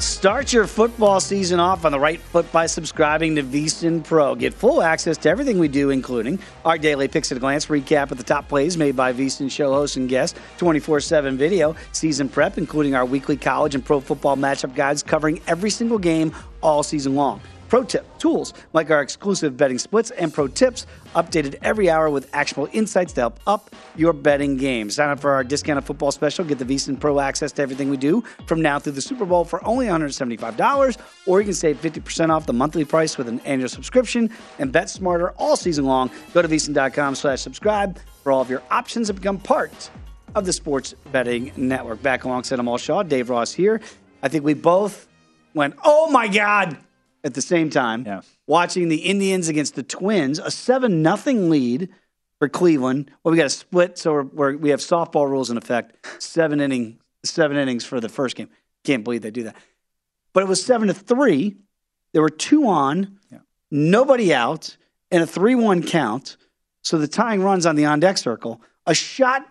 [0.00, 4.34] Start your football season off on the right foot by subscribing to VSIN Pro.
[4.34, 8.10] Get full access to everything we do, including our daily picks at a glance recap
[8.10, 12.26] of the top plays made by VSIN show hosts and guests, 24 7 video, season
[12.26, 16.82] prep, including our weekly college and pro football matchup guides covering every single game all
[16.82, 17.42] season long.
[17.68, 22.28] Pro tip tools like our exclusive betting splits and pro tips updated every hour with
[22.34, 24.90] actionable insights to help up your betting game.
[24.90, 26.44] Sign up for our discounted football special.
[26.44, 29.44] Get the VSiN Pro access to everything we do from now through the Super Bowl
[29.44, 33.68] for only $175, or you can save 50% off the monthly price with an annual
[33.68, 36.10] subscription and bet smarter all season long.
[36.32, 39.90] Go to VSiN.com slash subscribe for all of your options and become part
[40.34, 42.02] of the Sports Betting Network.
[42.02, 43.80] Back alongside Amal Shaw, Dave Ross here.
[44.22, 45.08] I think we both
[45.54, 46.76] went, oh my God,
[47.28, 48.04] at the same time.
[48.04, 48.22] Yeah.
[48.46, 51.90] Watching the Indians against the Twins, a 7 nothing lead
[52.38, 53.10] for Cleveland.
[53.22, 55.94] Well, we got a split, so we're, we're, we have softball rules in effect.
[56.22, 58.48] Seven inning, seven innings for the first game.
[58.84, 59.56] Can't believe they do that.
[60.32, 61.56] But it was seven to three.
[62.12, 63.18] There were two on,
[63.70, 64.76] nobody out,
[65.10, 66.36] and a three-one count.
[66.82, 68.62] So the tying runs on the on-deck circle.
[68.86, 69.46] A shot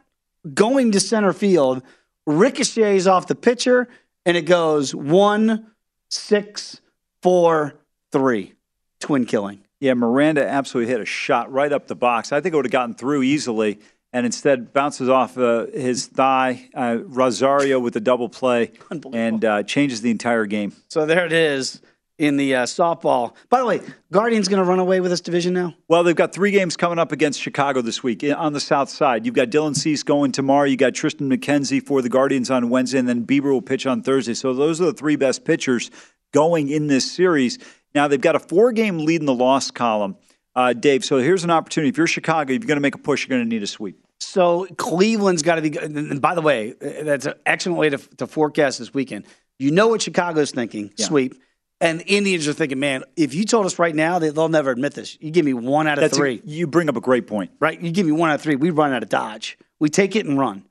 [0.53, 1.83] going to center field
[2.25, 3.87] ricochets off the pitcher,
[4.25, 5.67] and it goes one,
[6.09, 6.81] six,
[7.27, 7.75] four,
[8.13, 8.53] three.
[9.01, 9.59] Twin killing.
[9.81, 12.31] Yeah, Miranda absolutely hit a shot right up the box.
[12.31, 13.81] I think it would have gotten through easily,
[14.13, 16.69] and instead bounces off uh, his thigh.
[16.73, 18.71] Uh, Rosario with the double play
[19.11, 20.71] and uh, changes the entire game.
[20.87, 21.81] So there it is
[22.17, 23.35] in the uh, softball.
[23.49, 25.75] By the way, Guardians going to run away with this division now?
[25.89, 29.25] Well, they've got three games coming up against Chicago this week on the south side.
[29.25, 30.63] You've got Dylan Cease going tomorrow.
[30.63, 34.01] You got Triston McKenzie for the Guardians on Wednesday, and then Bieber will pitch on
[34.01, 34.33] Thursday.
[34.33, 35.91] So those are the three best pitchers
[36.33, 37.59] going in this series.
[37.95, 40.17] Now they've got a four-game lead in the loss column,
[40.55, 41.03] uh, Dave.
[41.05, 41.89] So here's an opportunity.
[41.89, 43.67] If you're Chicago, if you're going to make a push, you're going to need a
[43.67, 43.99] sweep.
[44.19, 45.77] So Cleveland's got to be.
[45.77, 49.25] And by the way, that's an excellent way to, to forecast this weekend.
[49.59, 50.91] You know what Chicago's thinking?
[50.97, 51.41] Sweep.
[51.79, 54.95] And Indians are thinking, man, if you told us right now, they, they'll never admit
[54.95, 55.15] this.
[55.21, 56.41] You give me one out of That's a- three.
[56.43, 57.51] you bring up a great point.
[57.59, 57.79] right?
[57.79, 58.55] You give me one out of three.
[58.55, 59.59] We run out of Dodge.
[59.79, 60.65] We take it and run.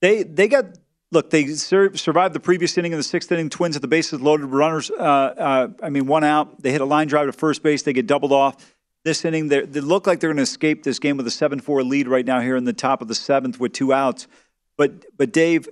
[0.00, 0.64] They they got
[1.12, 3.50] look, they sur- survived the previous inning in the sixth inning.
[3.50, 4.90] Twins at the bases loaded, runners.
[4.90, 6.62] Uh, uh, I mean, one out.
[6.62, 7.82] They hit a line drive to first base.
[7.82, 8.74] They get doubled off.
[9.02, 12.06] This inning, they look like they're going to escape this game with a seven-four lead
[12.06, 14.26] right now here in the top of the seventh with two outs.
[14.76, 15.70] But but Dave,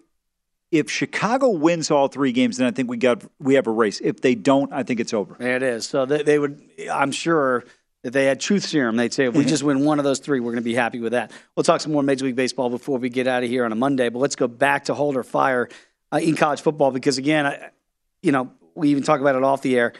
[0.71, 4.01] if Chicago wins all three games, then I think we got we have a race.
[4.01, 5.37] If they don't, I think it's over.
[5.43, 5.87] It is.
[5.87, 6.59] So they, they would,
[6.91, 7.65] I'm sure,
[8.05, 10.39] if they had truth serum, they'd say if we just win one of those three,
[10.41, 11.33] we're going to be happy with that.
[11.57, 13.75] We'll talk some more Major League Baseball before we get out of here on a
[13.75, 14.09] Monday.
[14.09, 15.69] But let's go back to hold or fire
[16.13, 17.71] uh, in college football because again, I,
[18.23, 19.95] you know, we even talk about it off the air.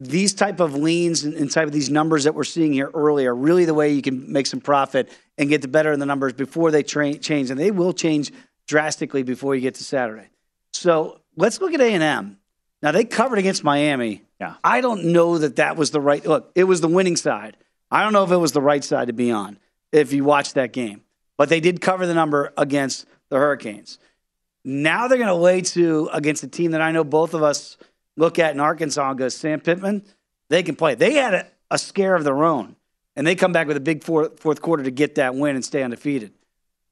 [0.00, 3.26] These type of leans and, and type of these numbers that we're seeing here early
[3.26, 6.06] are really the way you can make some profit and get the better in the
[6.06, 8.32] numbers before they tra- change, and they will change
[8.66, 10.28] drastically before you get to Saturday.
[10.72, 12.38] So let's look at A and M.
[12.82, 14.22] Now they covered against Miami.
[14.40, 14.54] Yeah.
[14.64, 16.50] I don't know that that was the right look.
[16.54, 17.56] It was the winning side.
[17.90, 19.58] I don't know if it was the right side to be on
[19.92, 21.02] if you watched that game,
[21.36, 23.98] but they did cover the number against the Hurricanes.
[24.64, 27.76] Now they're going to lay to against a team that I know both of us
[28.16, 30.04] look at in Arkansas and go, Sam Pittman,
[30.48, 30.94] they can play.
[30.94, 32.76] They had a, a scare of their own,
[33.16, 35.82] and they come back with a big fourth quarter to get that win and stay
[35.82, 36.32] undefeated.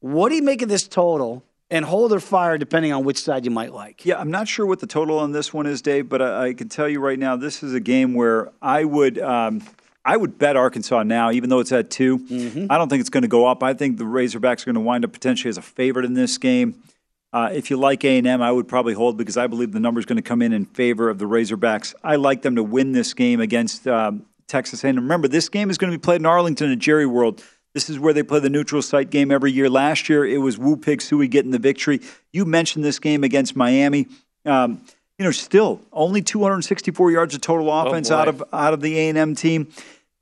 [0.00, 1.44] What do you make of this total?
[1.70, 4.04] And hold or fire depending on which side you might like.
[4.06, 6.54] Yeah, I'm not sure what the total on this one is, Dave, but I, I
[6.54, 9.18] can tell you right now, this is a game where I would.
[9.18, 9.62] Um,
[10.04, 12.66] I would bet Arkansas now, even though it's at 2 Mm-hmm.
[12.70, 13.62] I don't think it's going to go up.
[13.62, 16.38] I think the Razorbacks are going to wind up potentially as a favorite in this
[16.38, 16.82] game.
[17.30, 19.80] Uh, if you like A and M, I would probably hold because I believe the
[19.80, 21.94] number is going to come in in favor of the Razorbacks.
[22.02, 24.96] I like them to win this game against um, Texas A&M.
[24.96, 27.44] Remember, this game is going to be played in Arlington at Jerry World.
[27.78, 29.70] This is where they play the neutral site game every year.
[29.70, 32.00] Last year, it was Woo Pig Sooie getting the victory.
[32.32, 34.08] You mentioned this game against Miami.
[34.44, 34.82] Um,
[35.16, 38.16] you know, still only 264 yards of total offense boy.
[38.16, 39.68] out of out of the A and M team.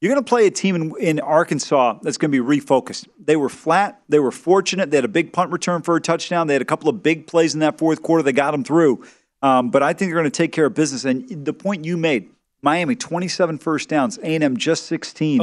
[0.02, 3.08] You're going to play a team in, in Arkansas that's going to be refocused.
[3.18, 4.02] They were flat.
[4.10, 4.90] They were fortunate.
[4.90, 6.48] They had a big punt return for a touchdown.
[6.48, 9.02] They had a couple of big plays in that fourth quarter They got them through.
[9.40, 11.06] Um, but I think they're going to take care of business.
[11.06, 12.28] And the point you made,
[12.60, 15.40] Miami 27 first downs, A&M just 16.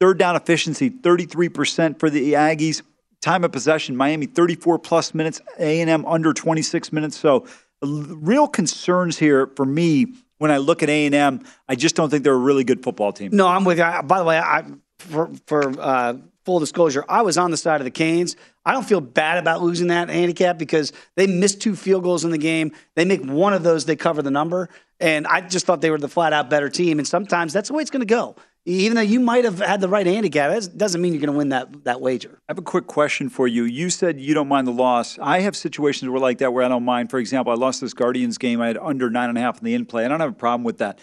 [0.00, 2.82] Third down efficiency 33% for the Aggies.
[3.20, 7.16] Time of possession, Miami 34 plus minutes, A&M under 26 minutes.
[7.18, 7.46] So
[7.82, 10.06] real concerns here for me
[10.38, 11.44] when I look at A&M.
[11.68, 13.30] I just don't think they're a really good football team.
[13.32, 13.84] No, I'm with you.
[13.84, 14.64] I- By the way, I
[15.00, 18.36] for, for uh, full disclosure, I was on the side of the Canes.
[18.64, 22.30] I don't feel bad about losing that handicap because they missed two field goals in
[22.30, 22.70] the game.
[22.94, 24.68] They make one of those, they cover the number.
[25.00, 26.98] And I just thought they were the flat out better team.
[26.98, 28.36] And sometimes that's the way it's going to go.
[28.64, 31.38] Even though you might have had the right handicap, that doesn't mean you're going to
[31.38, 32.38] win that, that wager.
[32.48, 33.64] I have a quick question for you.
[33.64, 35.18] You said you don't mind the loss.
[35.18, 37.10] I have situations where like that where I don't mind.
[37.10, 38.60] For example, I lost this Guardians game.
[38.60, 40.04] I had under nine and a half in the in play.
[40.04, 40.98] I don't have a problem with that.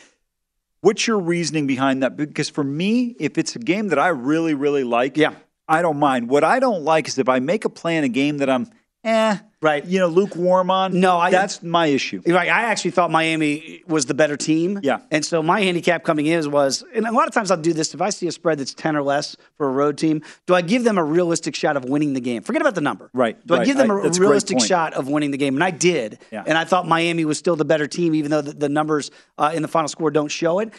[0.82, 2.16] What's your reasoning behind that?
[2.16, 5.34] Because for me, if it's a game that I really, really like, yeah,
[5.68, 6.30] I don't mind.
[6.30, 8.70] What I don't like is if I make a play in a game that I'm
[9.04, 11.00] eh, right, you know, lukewarm on.
[11.00, 12.22] No, I, that's my issue.
[12.26, 12.50] Right.
[12.50, 14.80] I actually thought Miami was the better team.
[14.84, 15.00] Yeah.
[15.12, 17.94] And so my handicap coming in was, and a lot of times I'll do this
[17.94, 20.62] if I see a spread that's 10 or less for a road team, do I
[20.62, 22.44] give them a realistic shot of winning the game?
[22.44, 23.10] Forget about the number.
[23.14, 23.36] Right.
[23.46, 24.68] Do I give them I- a realistic point.
[24.68, 25.56] shot of winning the game?
[25.56, 26.20] And I did.
[26.32, 26.44] Yeah.
[26.46, 29.52] And I thought Miami was still the better team, even though the, the numbers uh,
[29.54, 30.72] in the final score don't show it.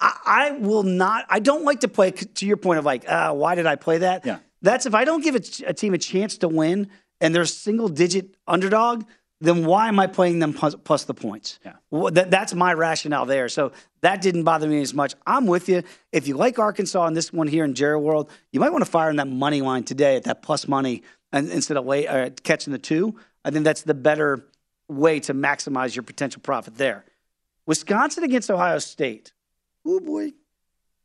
[0.00, 3.32] I, I will not, I don't like to play, to your point of like, uh,
[3.32, 4.26] why did I play that?
[4.26, 4.38] Yeah.
[4.62, 6.88] That's if I don't give a, a team a chance to win
[7.22, 9.04] and they're single digit underdog,
[9.40, 11.58] then why am I playing them plus, plus the points?
[11.64, 11.74] Yeah.
[11.90, 13.48] Well, that, that's my rationale there.
[13.48, 15.14] So that didn't bother me as much.
[15.26, 15.82] I'm with you.
[16.12, 18.90] If you like Arkansas and this one here in Jerry World, you might want to
[18.90, 22.30] fire in that money line today at that plus money and, instead of lay, uh,
[22.42, 23.16] catching the two.
[23.44, 24.44] I think that's the better
[24.88, 27.04] way to maximize your potential profit there.
[27.66, 29.32] Wisconsin against Ohio State.
[29.86, 30.32] Oh boy,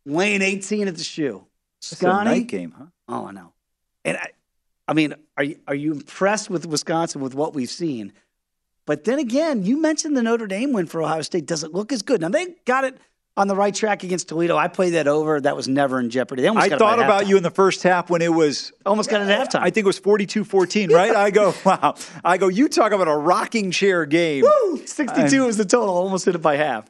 [0.05, 1.45] Lane 18 at the shoe.
[1.79, 2.85] It's a Scotty, night game, huh?
[3.07, 3.53] Oh, I know.
[4.87, 8.13] I, mean, are you, are you impressed with Wisconsin with what we've seen?
[8.85, 11.45] But then again, you mentioned the Notre Dame win for Ohio State.
[11.45, 12.21] doesn't look as good?
[12.21, 12.97] Now they got it
[13.35, 14.57] on the right track against Toledo.
[14.57, 15.41] I played that over.
[15.41, 16.41] That was never in jeopardy.
[16.41, 17.27] They almost I thought about halftime.
[17.27, 19.59] you in the first half when it was Almost got it at halftime.
[19.59, 21.15] I think it was 42-14, right?
[21.15, 21.95] I go, wow.
[22.23, 24.43] I go, you talk about a rocking chair game.
[24.43, 24.85] Woo!
[24.85, 25.89] 62 was the total.
[25.89, 26.89] Almost hit it by half.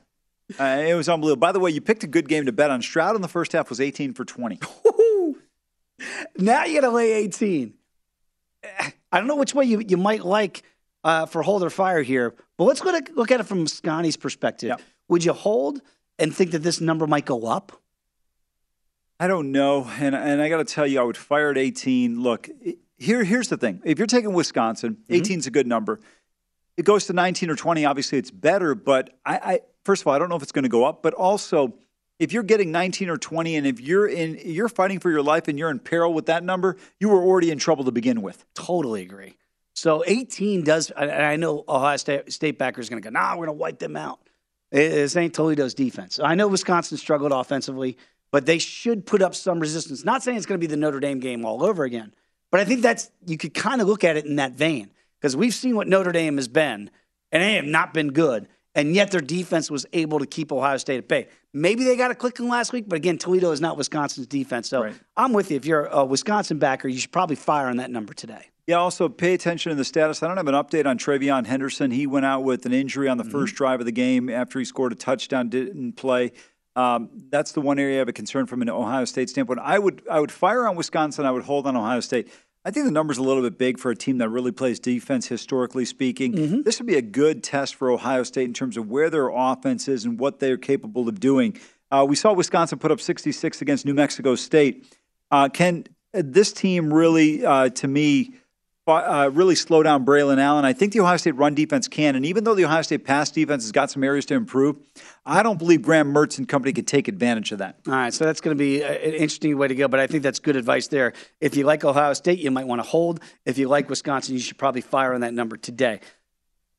[0.57, 1.41] Uh, it was unbelievable.
[1.41, 2.81] By the way, you picked a good game to bet on.
[2.81, 4.59] Stroud in the first half was 18 for 20.
[6.37, 7.73] Now you got to lay 18.
[9.11, 10.63] I don't know which way you, you might like
[11.03, 14.17] uh, for hold or fire here, but let's go to, look at it from Scotty's
[14.17, 14.71] perspective.
[15.07, 15.81] Would you hold
[16.19, 17.81] and think that this number might go up?
[19.19, 22.21] I don't know, and and I got to tell you, I would fire at 18.
[22.21, 22.49] Look,
[22.97, 25.99] here here's the thing: if you're taking Wisconsin, 18 is a good number.
[26.75, 27.85] It goes to 19 or 20.
[27.85, 30.63] Obviously, it's better, but I, I first of all, I don't know if it's going
[30.63, 31.01] to go up.
[31.01, 31.73] But also,
[32.19, 35.47] if you're getting 19 or 20, and if you're in, you're fighting for your life,
[35.47, 38.43] and you're in peril with that number, you were already in trouble to begin with.
[38.55, 39.35] Totally agree.
[39.75, 43.45] So 18 does, and I know Ohio State, State backers going to go, nah, we're
[43.45, 44.19] going to wipe them out.
[44.71, 46.19] It, ain't Toledo's defense.
[46.19, 47.97] I know Wisconsin struggled offensively,
[48.31, 50.03] but they should put up some resistance.
[50.03, 52.13] Not saying it's going to be the Notre Dame game all over again,
[52.51, 54.89] but I think that's, you could kind of look at it in that vein
[55.19, 56.89] because we've seen what Notre Dame has been,
[57.31, 58.47] and they have not been good
[58.77, 61.27] and yet their defense was able to keep Ohio State at bay.
[61.51, 64.69] Maybe they got a clicking last week, but again, Toledo is not Wisconsin's defense.
[64.69, 64.95] So right.
[65.17, 65.57] I'm with you.
[65.57, 68.51] If you're a Wisconsin backer, you should probably fire on that number today.
[68.67, 70.21] Yeah, also pay attention to the status.
[70.21, 71.89] I don't have an update on TreVeyon Henderson.
[71.89, 73.31] He went out with an injury on the mm-hmm.
[73.31, 76.33] first drive of the game after he scored a touchdown, didn't play.
[76.75, 79.59] Um, that's the one area I have a concern from an Ohio State standpoint.
[79.63, 81.25] I would I would fire on Wisconsin.
[81.25, 82.29] I would hold on Ohio State.
[82.67, 85.25] I think the number's a little bit big for a team that really plays defense,
[85.25, 86.33] historically speaking.
[86.33, 86.61] Mm-hmm.
[86.63, 89.87] This would be a good test for Ohio State in terms of where their offense
[89.87, 91.57] is and what they're capable of doing.
[91.89, 94.85] Uh, we saw Wisconsin put up 66 against New Mexico State.
[95.31, 98.33] Uh, can this team really, uh, to me,
[98.87, 100.65] uh, really slow down Braylon Allen.
[100.65, 103.29] I think the Ohio State run defense can, and even though the Ohio State pass
[103.29, 104.77] defense has got some areas to improve,
[105.25, 107.79] I don't believe Graham Mertz and company could take advantage of that.
[107.87, 110.23] All right, so that's going to be an interesting way to go, but I think
[110.23, 111.13] that's good advice there.
[111.41, 113.19] If you like Ohio State, you might want to hold.
[113.45, 115.99] If you like Wisconsin, you should probably fire on that number today.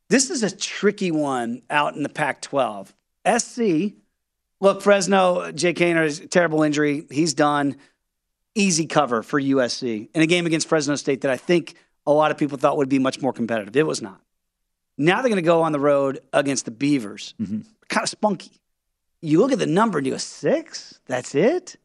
[0.09, 2.95] This is a tricky one out in the Pac 12.
[3.37, 3.61] SC,
[4.61, 7.07] look, Fresno, Jake Haener's terrible injury.
[7.11, 7.77] He's done.
[8.55, 11.75] Easy cover for USC in a game against Fresno State that I think–
[12.09, 13.77] a lot of people thought would be much more competitive.
[13.77, 14.21] It was not.
[14.97, 17.35] Now they're going to go on the road against the Beavers.
[17.41, 17.61] Mm-hmm.
[17.89, 18.61] Kind of spunky.
[19.21, 21.01] You look at the number and you go, six?
[21.07, 21.77] That's it?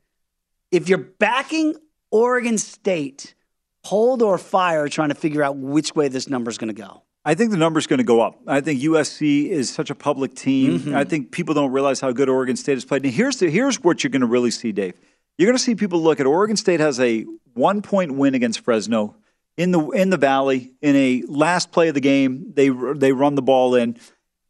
[0.71, 1.75] If you're backing
[2.09, 3.35] Oregon State,
[3.83, 7.03] hold or fire trying to figure out which way this number is going to go.
[7.25, 8.39] I think the number's going to go up.
[8.47, 10.79] I think USC is such a public team.
[10.79, 10.95] Mm-hmm.
[10.95, 13.03] I think people don't realize how good Oregon State has played.
[13.03, 14.93] And here's the, here's what you're going to really see, Dave.
[15.37, 18.61] You're going to see people look at Oregon State has a one point win against
[18.61, 19.15] Fresno
[19.57, 22.51] in the in the valley in a last play of the game.
[22.53, 23.97] They they run the ball in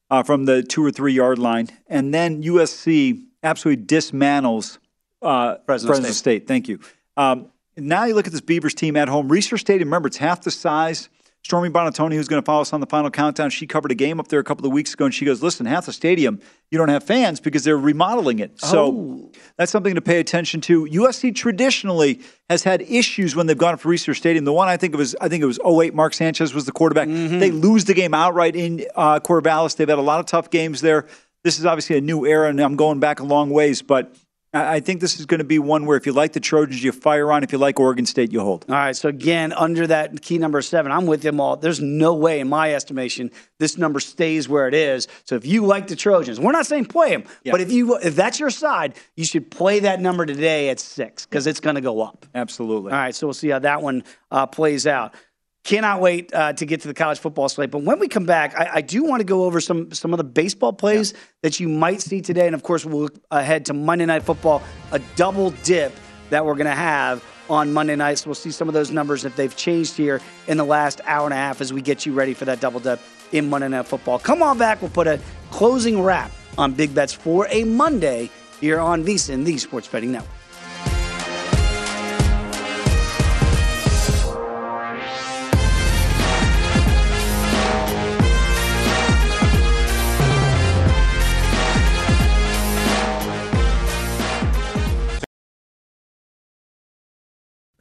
[0.09, 4.77] uh, from the two or three yard line, and then USC absolutely dismantles
[5.21, 6.13] uh, Fresno, State.
[6.13, 6.47] State.
[6.47, 6.79] Thank you.
[7.17, 9.29] Um, now you look at this Beavers team at home.
[9.29, 11.09] Reser Stadium, remember, it's half the size
[11.43, 14.17] Stormy Buonantony, who's going to follow us on the final countdown, she covered a game
[14.17, 16.39] up there a couple of weeks ago, and she goes, "Listen, half the stadium
[16.71, 19.31] you don't have fans because they're remodeling it." So oh.
[19.57, 20.85] that's something to pay attention to.
[20.85, 24.45] USC traditionally has had issues when they've gone up to Reser Stadium.
[24.45, 26.71] The one I think of was I think it was 08, Mark Sanchez was the
[26.71, 27.09] quarterback.
[27.09, 27.39] Mm-hmm.
[27.39, 29.75] They lose the game outright in uh, Corvallis.
[29.75, 31.07] They've had a lot of tough games there.
[31.43, 34.15] This is obviously a new era, and I'm going back a long ways, but
[34.53, 36.91] I think this is going to be one where if you like the Trojans, you
[36.91, 37.43] fire on.
[37.43, 38.65] If you like Oregon State, you hold.
[38.69, 38.95] All right.
[38.95, 41.55] So again, under that key number seven, I'm with them all.
[41.55, 45.07] There's no way, in my estimation, this number stays where it is.
[45.25, 47.51] So if you like the Trojans, we're not saying play them, yeah.
[47.51, 51.25] but if you if that's your side, you should play that number today at six
[51.25, 52.25] because it's going to go up.
[52.35, 52.91] Absolutely.
[52.91, 53.15] All right.
[53.15, 55.15] So we'll see how that one uh, plays out.
[55.63, 57.71] Cannot wait uh, to get to the college football slate.
[57.71, 60.17] But when we come back, I, I do want to go over some some of
[60.17, 61.19] the baseball plays yeah.
[61.43, 64.61] that you might see today, and of course, we'll look ahead to Monday Night Football,
[64.91, 65.95] a double dip
[66.31, 68.15] that we're going to have on Monday night.
[68.15, 71.25] So we'll see some of those numbers if they've changed here in the last hour
[71.25, 72.99] and a half as we get you ready for that double dip
[73.31, 74.19] in Monday Night Football.
[74.19, 74.81] Come on back.
[74.81, 75.19] We'll put a
[75.51, 80.42] closing wrap on Big Bets for a Monday here on VSIN, the Sports Betting Network.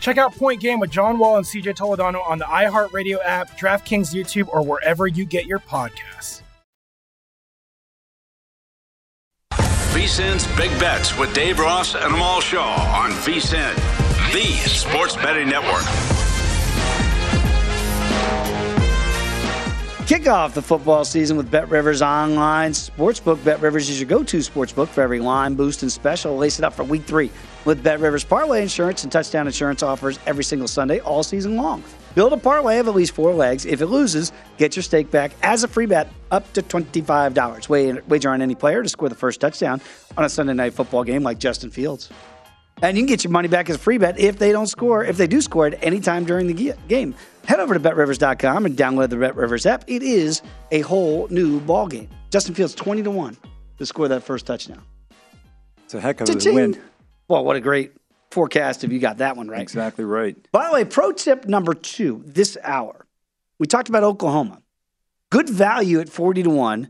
[0.00, 4.14] Check out Point Game with John Wall and CJ Toledano on the iHeartRadio app, DraftKings
[4.14, 6.42] YouTube, or wherever you get your podcasts.
[9.96, 13.74] VSIN's Big Bets with Dave Ross and Amal Shah on VSIN,
[14.32, 15.82] the sports betting network.
[20.06, 23.42] Kick off the football season with Bet Rivers Online Sportsbook.
[23.42, 26.36] Bet Rivers is your go to sportsbook for every line, boost, and special.
[26.36, 27.32] Lace it up for week three
[27.66, 31.84] with Bet Rivers Parlay Insurance and Touchdown Insurance offers every single Sunday, all season long.
[32.14, 33.66] Build a parlay of at least four legs.
[33.66, 38.08] If it loses, get your stake back as a free bet up to $25.
[38.08, 39.82] Wager on any player to score the first touchdown
[40.16, 42.08] on a Sunday night football game like Justin Fields.
[42.82, 45.04] And you can get your money back as a free bet if they don't score,
[45.04, 47.14] if they do score at any time during the game.
[47.46, 49.84] Head over to betrivers.com and download the BetRivers app.
[49.86, 50.42] It is
[50.72, 52.08] a whole new ball game.
[52.30, 53.36] Justin Fields 20 to 1
[53.78, 54.82] to score that first touchdown.
[55.84, 56.54] It's a heck of a Cha-ching.
[56.54, 56.80] win.
[57.28, 57.92] Well, what a great
[58.30, 59.60] forecast if you got that one right.
[59.60, 60.36] Exactly right.
[60.52, 63.06] By the way, pro tip number two this hour.
[63.58, 64.62] We talked about Oklahoma.
[65.30, 66.88] Good value at 40 to 1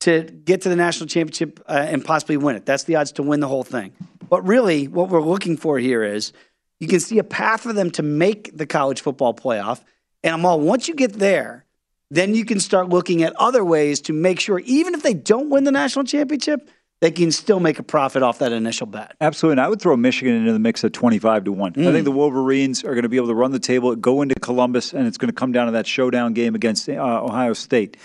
[0.00, 2.66] to get to the national championship uh, and possibly win it.
[2.66, 3.92] That's the odds to win the whole thing.
[4.28, 6.32] But really, what we're looking for here is
[6.80, 9.80] you can see a path for them to make the college football playoff.
[10.22, 11.64] And I'm all, once you get there,
[12.10, 15.48] then you can start looking at other ways to make sure, even if they don't
[15.48, 16.68] win the national championship,
[17.02, 19.16] they can still make a profit off that initial bet.
[19.20, 19.54] Absolutely.
[19.54, 21.72] And I would throw Michigan into the mix at 25 to 1.
[21.76, 21.92] I Mm.
[21.92, 24.94] think the Wolverines are going to be able to run the table, go into Columbus,
[24.94, 27.96] and it's going to come down to that showdown game against uh, Ohio State.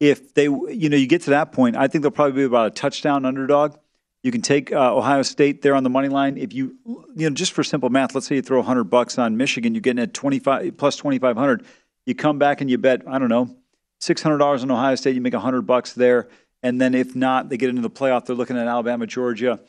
[0.00, 2.66] If they, you know, you get to that point, I think they'll probably be about
[2.66, 3.76] a touchdown underdog.
[4.24, 6.36] You can take uh, Ohio State there on the money line.
[6.36, 6.74] If you,
[7.14, 9.80] you know, just for simple math, let's say you throw 100 bucks on Michigan, you're
[9.80, 11.64] getting at 25 plus 2,500.
[12.04, 13.54] You come back and you bet, I don't know,
[14.00, 16.28] $600 on Ohio State, you make 100 bucks there.
[16.62, 18.26] And then if not, they get into the playoff.
[18.26, 19.60] They're looking at Alabama, Georgia.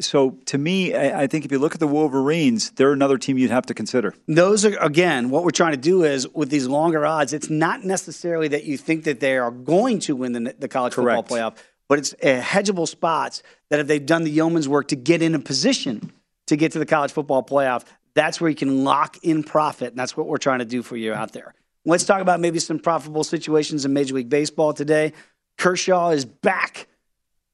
[0.00, 3.36] So to me, I, I think if you look at the Wolverines, they're another team
[3.36, 4.14] you'd have to consider.
[4.26, 7.34] Those are again what we're trying to do is with these longer odds.
[7.34, 10.94] It's not necessarily that you think that they are going to win the, the college
[10.94, 11.28] Correct.
[11.28, 11.56] football playoff,
[11.88, 15.34] but it's uh, hedgeable spots that if they've done the yeoman's work to get in
[15.34, 16.10] a position
[16.46, 17.84] to get to the college football playoff,
[18.14, 20.96] that's where you can lock in profit, and that's what we're trying to do for
[20.96, 21.54] you out there.
[21.84, 25.12] Let's talk about maybe some profitable situations in Major League Baseball today.
[25.58, 26.88] Kershaw is back.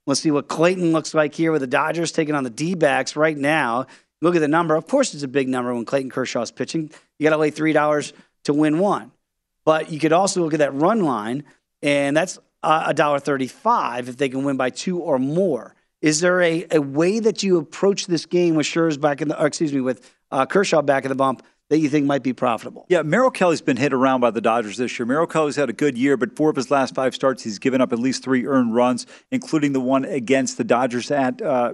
[0.06, 3.14] Let's see what Clayton looks like here with the Dodgers taking on the D backs
[3.14, 3.86] right now.
[4.20, 4.74] Look at the number.
[4.74, 6.90] Of course, it's a big number when Clayton Kershaw's pitching.
[7.18, 8.12] You got to lay $3
[8.44, 9.12] to win one.
[9.64, 11.44] But you could also look at that run line,
[11.82, 15.74] and that's uh, a dollar thirty-five if they can win by two or more.
[16.00, 19.44] Is there a, a way that you approach this game with Scherz back in the,
[19.44, 22.84] excuse me, with uh, Kershaw back in the bump that you think might be profitable?
[22.90, 25.06] Yeah, Merrill Kelly's been hit around by the Dodgers this year.
[25.06, 27.80] Merrill Kelly's had a good year, but four of his last five starts, he's given
[27.80, 31.72] up at least three earned runs, including the one against the Dodgers at uh,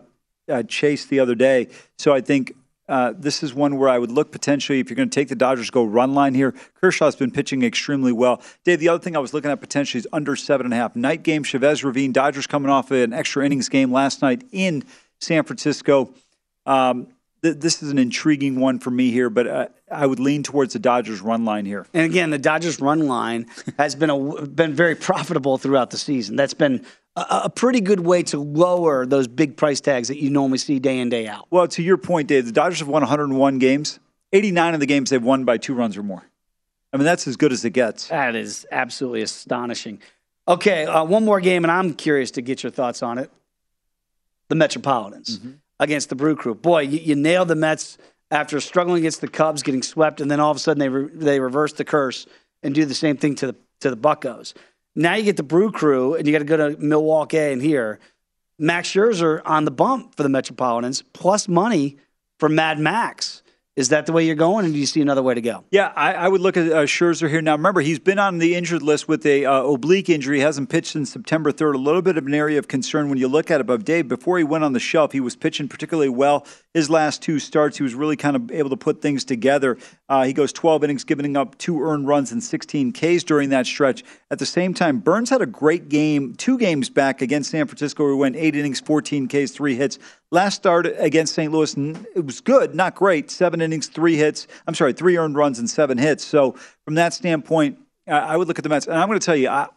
[0.68, 1.66] Chase the other day.
[1.98, 2.54] So I think
[2.88, 5.34] uh, this is one where I would look potentially if you're going to take the
[5.34, 6.54] Dodgers go run line here.
[6.80, 8.40] Kershaw's been pitching extremely well.
[8.62, 10.94] Dave, the other thing I was looking at potentially is under seven and a half.
[10.94, 12.12] Night game, Chavez Ravine.
[12.12, 14.84] Dodgers coming off an extra innings game last night in
[15.20, 16.14] San Francisco.
[16.66, 17.08] Um,
[17.42, 20.72] th- this is an intriguing one for me here, but uh, I would lean towards
[20.72, 21.86] the Dodgers run line here.
[21.94, 23.46] And again, the Dodgers run line
[23.78, 26.36] has been a, been very profitable throughout the season.
[26.36, 26.84] That's been
[27.16, 30.78] a, a pretty good way to lower those big price tags that you normally see
[30.78, 31.46] day in day out.
[31.50, 33.98] Well, to your point, Dave, the Dodgers have won 101 games.
[34.32, 36.22] 89 of the games they've won by two runs or more.
[36.92, 38.08] I mean, that's as good as it gets.
[38.08, 40.00] That is absolutely astonishing.
[40.46, 43.30] Okay, uh, one more game, and I'm curious to get your thoughts on it.
[44.48, 45.40] The Metropolitans
[45.80, 46.54] against the Brew Crew.
[46.54, 47.98] Boy, you, you nailed the Mets
[48.30, 51.10] after struggling against the Cubs, getting swept, and then all of a sudden they re-
[51.12, 52.26] they reverse the curse
[52.62, 54.54] and do the same thing to the to the Buccos.
[54.94, 58.00] Now you get the Brew Crew, and you got to go to Milwaukee and here.
[58.58, 61.96] Max Scherzer on the bump for the Metropolitans, plus money
[62.38, 63.42] for Mad Max.
[63.78, 65.62] Is that the way you're going, and do you see another way to go?
[65.70, 67.40] Yeah, I, I would look at uh, Scherzer here.
[67.40, 70.38] Now, remember, he's been on the injured list with a uh, oblique injury.
[70.38, 71.76] He hasn't pitched since September 3rd.
[71.76, 73.68] A little bit of an area of concern when you look at it.
[73.68, 76.44] But Dave, before he went on the shelf, he was pitching particularly well.
[76.74, 79.78] His last two starts, he was really kind of able to put things together.
[80.08, 83.64] Uh, he goes 12 innings, giving up two earned runs and 16 Ks during that
[83.64, 84.02] stretch.
[84.28, 88.08] At the same time, Burnes had a great game, two games back against San Francisco,
[88.08, 90.00] he went eight innings, 14 Ks, three hits.
[90.30, 91.50] Last start against St.
[91.50, 91.74] Louis,
[92.14, 93.30] it was good, not great.
[93.30, 94.46] Seven innings, three hits.
[94.66, 96.22] I'm sorry, three earned runs and seven hits.
[96.22, 96.52] So
[96.84, 98.86] from that standpoint, I would look at the Mets.
[98.86, 99.68] And I'm going to tell you, I,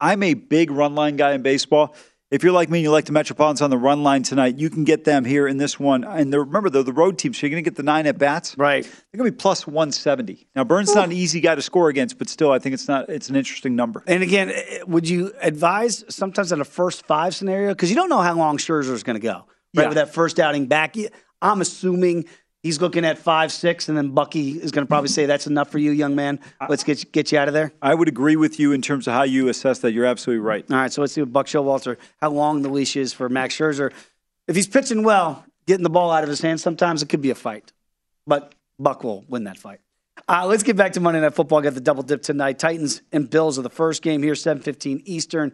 [0.00, 1.94] I'm a big run line guy in baseball.
[2.30, 4.68] If you're like me and you like the Metropolitans on the run line tonight, you
[4.68, 6.04] can get them here in this one.
[6.04, 8.58] And remember, they're the road team, so you're going to get the nine at bats.
[8.58, 8.82] Right.
[8.82, 10.48] They're going to be plus 170.
[10.54, 12.88] Now, Burnes is not an easy guy to score against, but still, I think it's
[12.88, 13.08] not.
[13.08, 14.02] It's an interesting number.
[14.06, 18.08] And again, eh, would you advise sometimes in a first five scenario because you don't
[18.08, 19.44] know how long Scherzer is going to go
[19.74, 19.88] right Yeah.
[19.88, 20.96] with that first outing back?
[21.42, 22.24] I'm assuming
[22.62, 25.70] he's looking at five six, and then Bucky is going to probably say that's enough
[25.70, 26.40] for you, young man.
[26.68, 27.72] Let's get you, get you out of there.
[27.82, 29.92] I would agree with you in terms of how you assess that.
[29.92, 30.64] You're absolutely right.
[30.70, 33.56] All right, so let's see what Buck Showalter, how long the leash is for Max
[33.56, 33.92] Scherzer.
[34.48, 37.30] If he's pitching well, getting the ball out of his hands, sometimes it could be
[37.30, 37.72] a fight.
[38.26, 39.80] But Buck will win that fight.
[40.28, 41.60] Uh, let's get back to Monday Night Football.
[41.60, 42.58] Got the double dip tonight.
[42.58, 45.52] Titans and Bills are the first game here, 7.15 Eastern.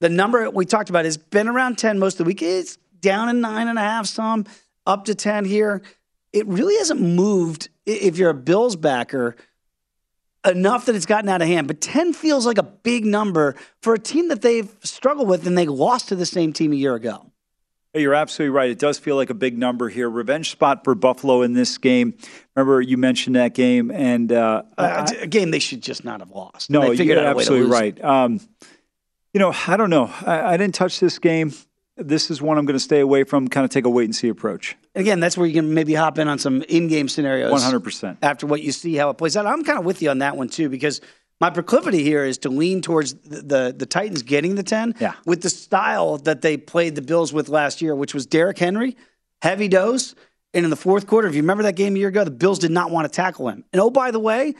[0.00, 2.42] The number we talked about has been around 10 most of the week.
[2.42, 4.46] It's down in nine and a half, some
[4.86, 5.82] up to 10 here.
[6.32, 9.36] It really hasn't moved if you're a Bills backer
[10.46, 11.66] enough that it's gotten out of hand.
[11.66, 15.56] But 10 feels like a big number for a team that they've struggled with and
[15.58, 17.26] they lost to the same team a year ago.
[17.92, 18.70] Hey, You're absolutely right.
[18.70, 20.08] It does feel like a big number here.
[20.08, 22.14] Revenge spot for Buffalo in this game.
[22.56, 26.30] Remember, you mentioned that game, and uh, Uh, a game they should just not have
[26.30, 26.70] lost.
[26.70, 28.02] no, you're out a way to absolutely right.
[28.02, 28.40] Um,
[29.34, 30.10] you know, I don't know.
[30.24, 31.52] I, I didn't touch this game.
[32.02, 33.48] This is one I'm going to stay away from.
[33.48, 34.76] Kind of take a wait and see approach.
[34.94, 37.62] Again, that's where you can maybe hop in on some in-game scenarios.
[37.62, 38.18] 100%.
[38.22, 40.36] After what you see how it plays out, I'm kind of with you on that
[40.36, 41.00] one too because
[41.40, 44.94] my proclivity here is to lean towards the the, the Titans getting the ten.
[45.00, 45.14] Yeah.
[45.26, 48.96] With the style that they played the Bills with last year, which was Derrick Henry,
[49.40, 50.14] heavy dose,
[50.54, 52.58] and in the fourth quarter, if you remember that game a year ago, the Bills
[52.58, 53.64] did not want to tackle him.
[53.72, 54.54] And oh, by the way,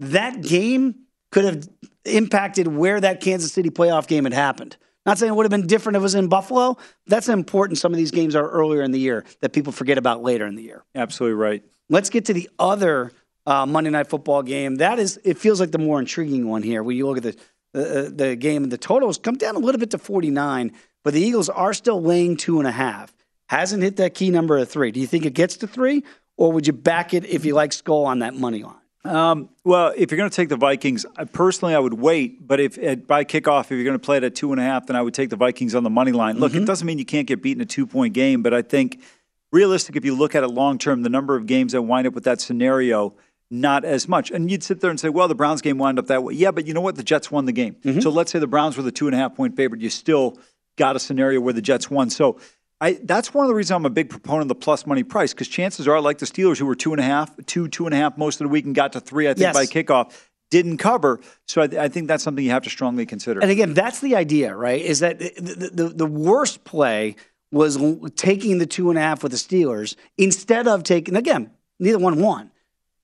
[0.00, 1.68] that game could have
[2.04, 4.76] impacted where that Kansas City playoff game had happened.
[5.06, 6.76] Not saying it would have been different if it was in Buffalo.
[7.06, 10.22] That's important some of these games are earlier in the year that people forget about
[10.22, 10.84] later in the year.
[10.94, 11.64] Absolutely right.
[11.88, 13.12] Let's get to the other
[13.46, 14.76] uh, Monday Night Football game.
[14.76, 16.82] That is, it feels like the more intriguing one here.
[16.82, 17.36] When you look at the
[17.76, 20.72] the, the game and the totals come down a little bit to 49,
[21.04, 23.14] but the Eagles are still laying two and a half.
[23.48, 24.90] Hasn't hit that key number of three.
[24.90, 26.02] Do you think it gets to three,
[26.36, 28.74] or would you back it if you like Skol on that money line?
[29.06, 32.46] Um, well, if you're going to take the Vikings, I, personally, I would wait.
[32.46, 34.64] But if at, by kickoff, if you're going to play it at two and a
[34.64, 36.38] half, then I would take the Vikings on the money line.
[36.38, 39.00] Look, it doesn't mean you can't get beaten a two point game, but I think
[39.52, 42.14] realistic, if you look at it long term, the number of games that wind up
[42.14, 43.14] with that scenario,
[43.50, 44.30] not as much.
[44.30, 46.34] And you'd sit there and say, well, the Browns game wound up that way.
[46.34, 46.96] Yeah, but you know what?
[46.96, 47.76] The Jets won the game.
[48.00, 49.80] So let's say the Browns were the two and a half point favorite.
[49.80, 50.38] You still
[50.76, 52.10] got a scenario where the Jets won.
[52.10, 52.38] So
[52.80, 55.32] I, that's one of the reasons I'm a big proponent of the plus money price
[55.32, 57.94] because chances are, like the Steelers, who were two and a half, two, two and
[57.94, 59.54] a half most of the week and got to three, I think, Yes.
[59.54, 60.12] by kickoff,
[60.50, 61.20] didn't cover.
[61.46, 63.40] So I, I think that's something you have to strongly consider.
[63.40, 64.80] And again, that's the idea, right?
[64.80, 67.16] Is that the, the, the, worst play
[67.50, 67.78] was
[68.14, 71.50] taking the two and a half with the Steelers instead of taking, again,
[71.80, 72.50] neither one won.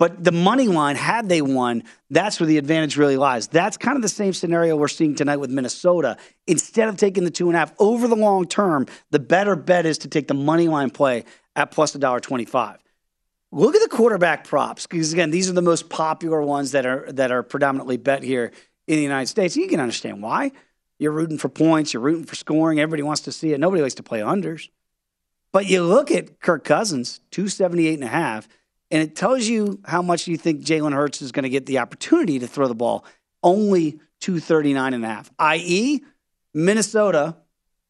[0.03, 3.46] But the money line, had they won, that's where the advantage really lies.
[3.46, 6.16] That's kind of the same scenario we're seeing tonight with Minnesota.
[6.48, 9.86] Instead of taking the two and a half over the long term, the better bet
[9.86, 11.24] is to take the money line play
[11.55, 12.78] at plus a dollar twenty-five.
[13.53, 17.07] Look at the quarterback props because again, these are the most popular ones that are
[17.12, 18.50] that are predominantly bet here
[18.88, 19.57] in the United States.
[19.57, 20.50] You can understand why.
[20.98, 22.80] You're rooting for points, you're rooting for scoring.
[22.80, 23.61] Everybody wants to see it.
[23.61, 24.68] Nobody likes to play unders.
[25.53, 28.48] But you look at Kirk Cousins, 278 and a half,
[28.93, 31.78] and it tells you how much you think Jalen Hurts is going to get the
[31.78, 33.07] opportunity to throw the ball.
[33.43, 36.03] Only 239 and a half, i.e.,
[36.55, 37.36] Minnesota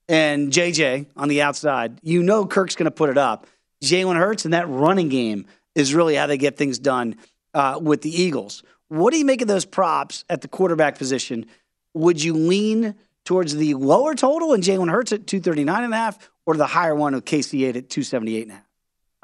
[0.08, 1.98] and JJ on the outside.
[2.02, 3.48] You know Kirk's going to put it up.
[3.82, 7.16] Jalen Hurts and that running game is really how they get things done
[7.52, 8.62] uh, with the Eagles.
[8.86, 11.46] What do you make of those props at the quarterback position?
[11.94, 12.94] Would you lean
[13.24, 16.94] towards the lower total and Jalen Hurts at 239 and a half or the higher
[16.94, 18.68] one of KC8 at 278 and a half?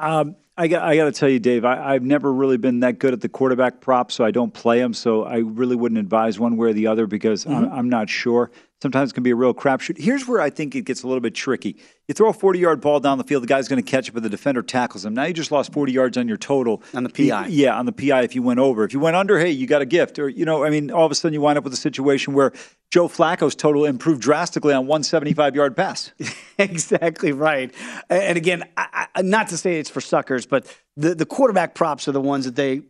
[0.00, 2.98] Um, I got, I got to tell you, Dave, I, have never really been that
[2.98, 4.92] good at the quarterback prop, so I don't play them.
[4.92, 7.54] So I really wouldn't advise one way or the other because mm-hmm.
[7.54, 8.50] I'm, I'm, not sure.
[8.80, 9.98] Sometimes it can be a real crapshoot.
[9.98, 11.76] Here's where I think it gets a little bit tricky.
[12.06, 14.12] You throw a 40 yard ball down the field, the guy's going to catch it,
[14.12, 15.14] but the defender tackles him.
[15.14, 16.82] Now you just lost 40 yards on your total.
[16.94, 17.48] On the PI.
[17.48, 18.84] Yeah, on the PI if you went over.
[18.84, 20.20] If you went under, hey, you got a gift.
[20.20, 22.34] Or, you know, I mean, all of a sudden you wind up with a situation
[22.34, 22.52] where
[22.92, 26.12] Joe Flacco's total improved drastically on one 75 yard pass.
[26.58, 27.74] exactly right.
[28.08, 32.06] And again, I, I, not to say it's for suckers, but the, the quarterback props
[32.06, 32.82] are the ones that they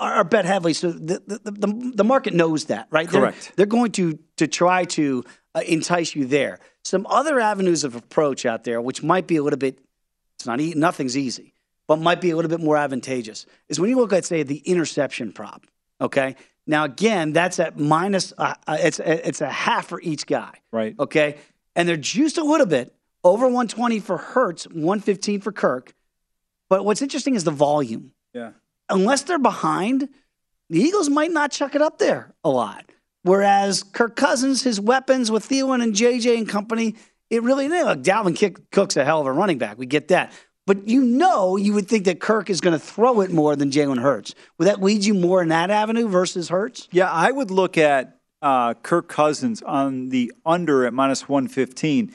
[0.00, 0.72] are bet heavily.
[0.72, 3.08] So the, the, the, the market knows that, right?
[3.08, 3.42] Correct.
[3.42, 5.24] They're, they're going to, to try to
[5.54, 6.58] uh, entice you there.
[6.84, 9.78] Some other avenues of approach out there, which might be a little bit,
[10.36, 11.52] it's not, easy, nothing's easy,
[11.86, 14.58] but might be a little bit more advantageous, is when you look at, say, the
[14.58, 15.66] interception prop,
[16.00, 16.36] okay?
[16.66, 20.52] Now, again, that's at minus, uh, uh it's, it's a half for each guy.
[20.72, 20.94] Right.
[20.98, 21.36] Okay?
[21.76, 25.94] And they're juiced a little bit, over 120 for Hurts, 115 for Kirk.
[26.68, 28.12] But what's interesting is the volume.
[28.32, 28.52] Yeah.
[28.90, 30.08] Unless they're behind,
[30.68, 32.84] the Eagles might not chuck it up there a lot.
[33.22, 36.96] Whereas Kirk Cousins, his weapons with Thielen and JJ and company,
[37.28, 39.78] it really, know, Dalvin Cook's a hell of a running back.
[39.78, 40.32] We get that.
[40.66, 43.70] But you know, you would think that Kirk is going to throw it more than
[43.70, 44.34] Jalen Hurts.
[44.58, 46.88] Would that lead you more in that avenue versus Hurts?
[46.92, 52.12] Yeah, I would look at uh, Kirk Cousins on the under at minus 115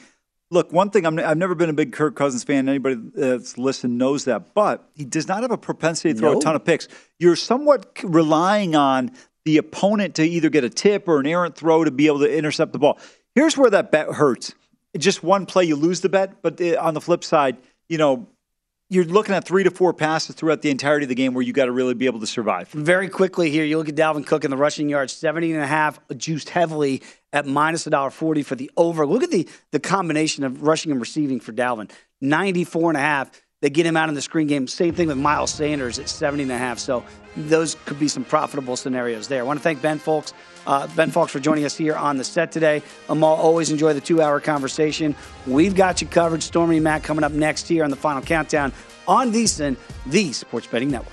[0.50, 2.68] Look, one thing, i have never been a big Kirk Cousins fan.
[2.68, 4.54] Anybody that's listened knows that.
[4.54, 6.38] But he does not have a propensity to throw no.
[6.38, 6.86] a ton of picks.
[7.18, 9.10] You're somewhat relying on
[9.44, 12.36] the opponent to either get a tip or an errant throw to be able to
[12.36, 12.98] intercept the ball.
[13.34, 14.54] Here's where that bet hurts.
[14.96, 16.42] Just one play, you lose the bet.
[16.42, 17.56] But uh, on the flip side,
[17.88, 18.28] you know,
[18.88, 21.52] you're looking at three to four passes throughout the entirety of the game where you
[21.52, 22.68] got to really be able to survive.
[22.68, 25.66] Very quickly here, you look at Dalvin Cook in the rushing yards, 70 and a
[25.66, 29.06] half, juiced heavily at minus $1.40 for the over.
[29.06, 33.30] Look at the, the combination of rushing and receiving for Dalvin, 94 and a half.
[33.62, 34.66] They get him out in the screen game.
[34.66, 36.78] Same thing with Miles Sanders at 70 and a half.
[36.78, 37.02] So
[37.36, 39.40] those could be some profitable scenarios there.
[39.40, 40.34] I want to thank Ben Fowlkes,
[40.66, 42.82] uh, Ben Fowlkes for joining us here on the set today.
[43.08, 45.14] Amal, always enjoy the two-hour conversation.
[45.46, 46.42] We've got you covered.
[46.42, 48.72] Stormy Matt coming up next here on the Final Countdown
[49.08, 51.12] on VSIN, the Sports Betting Network.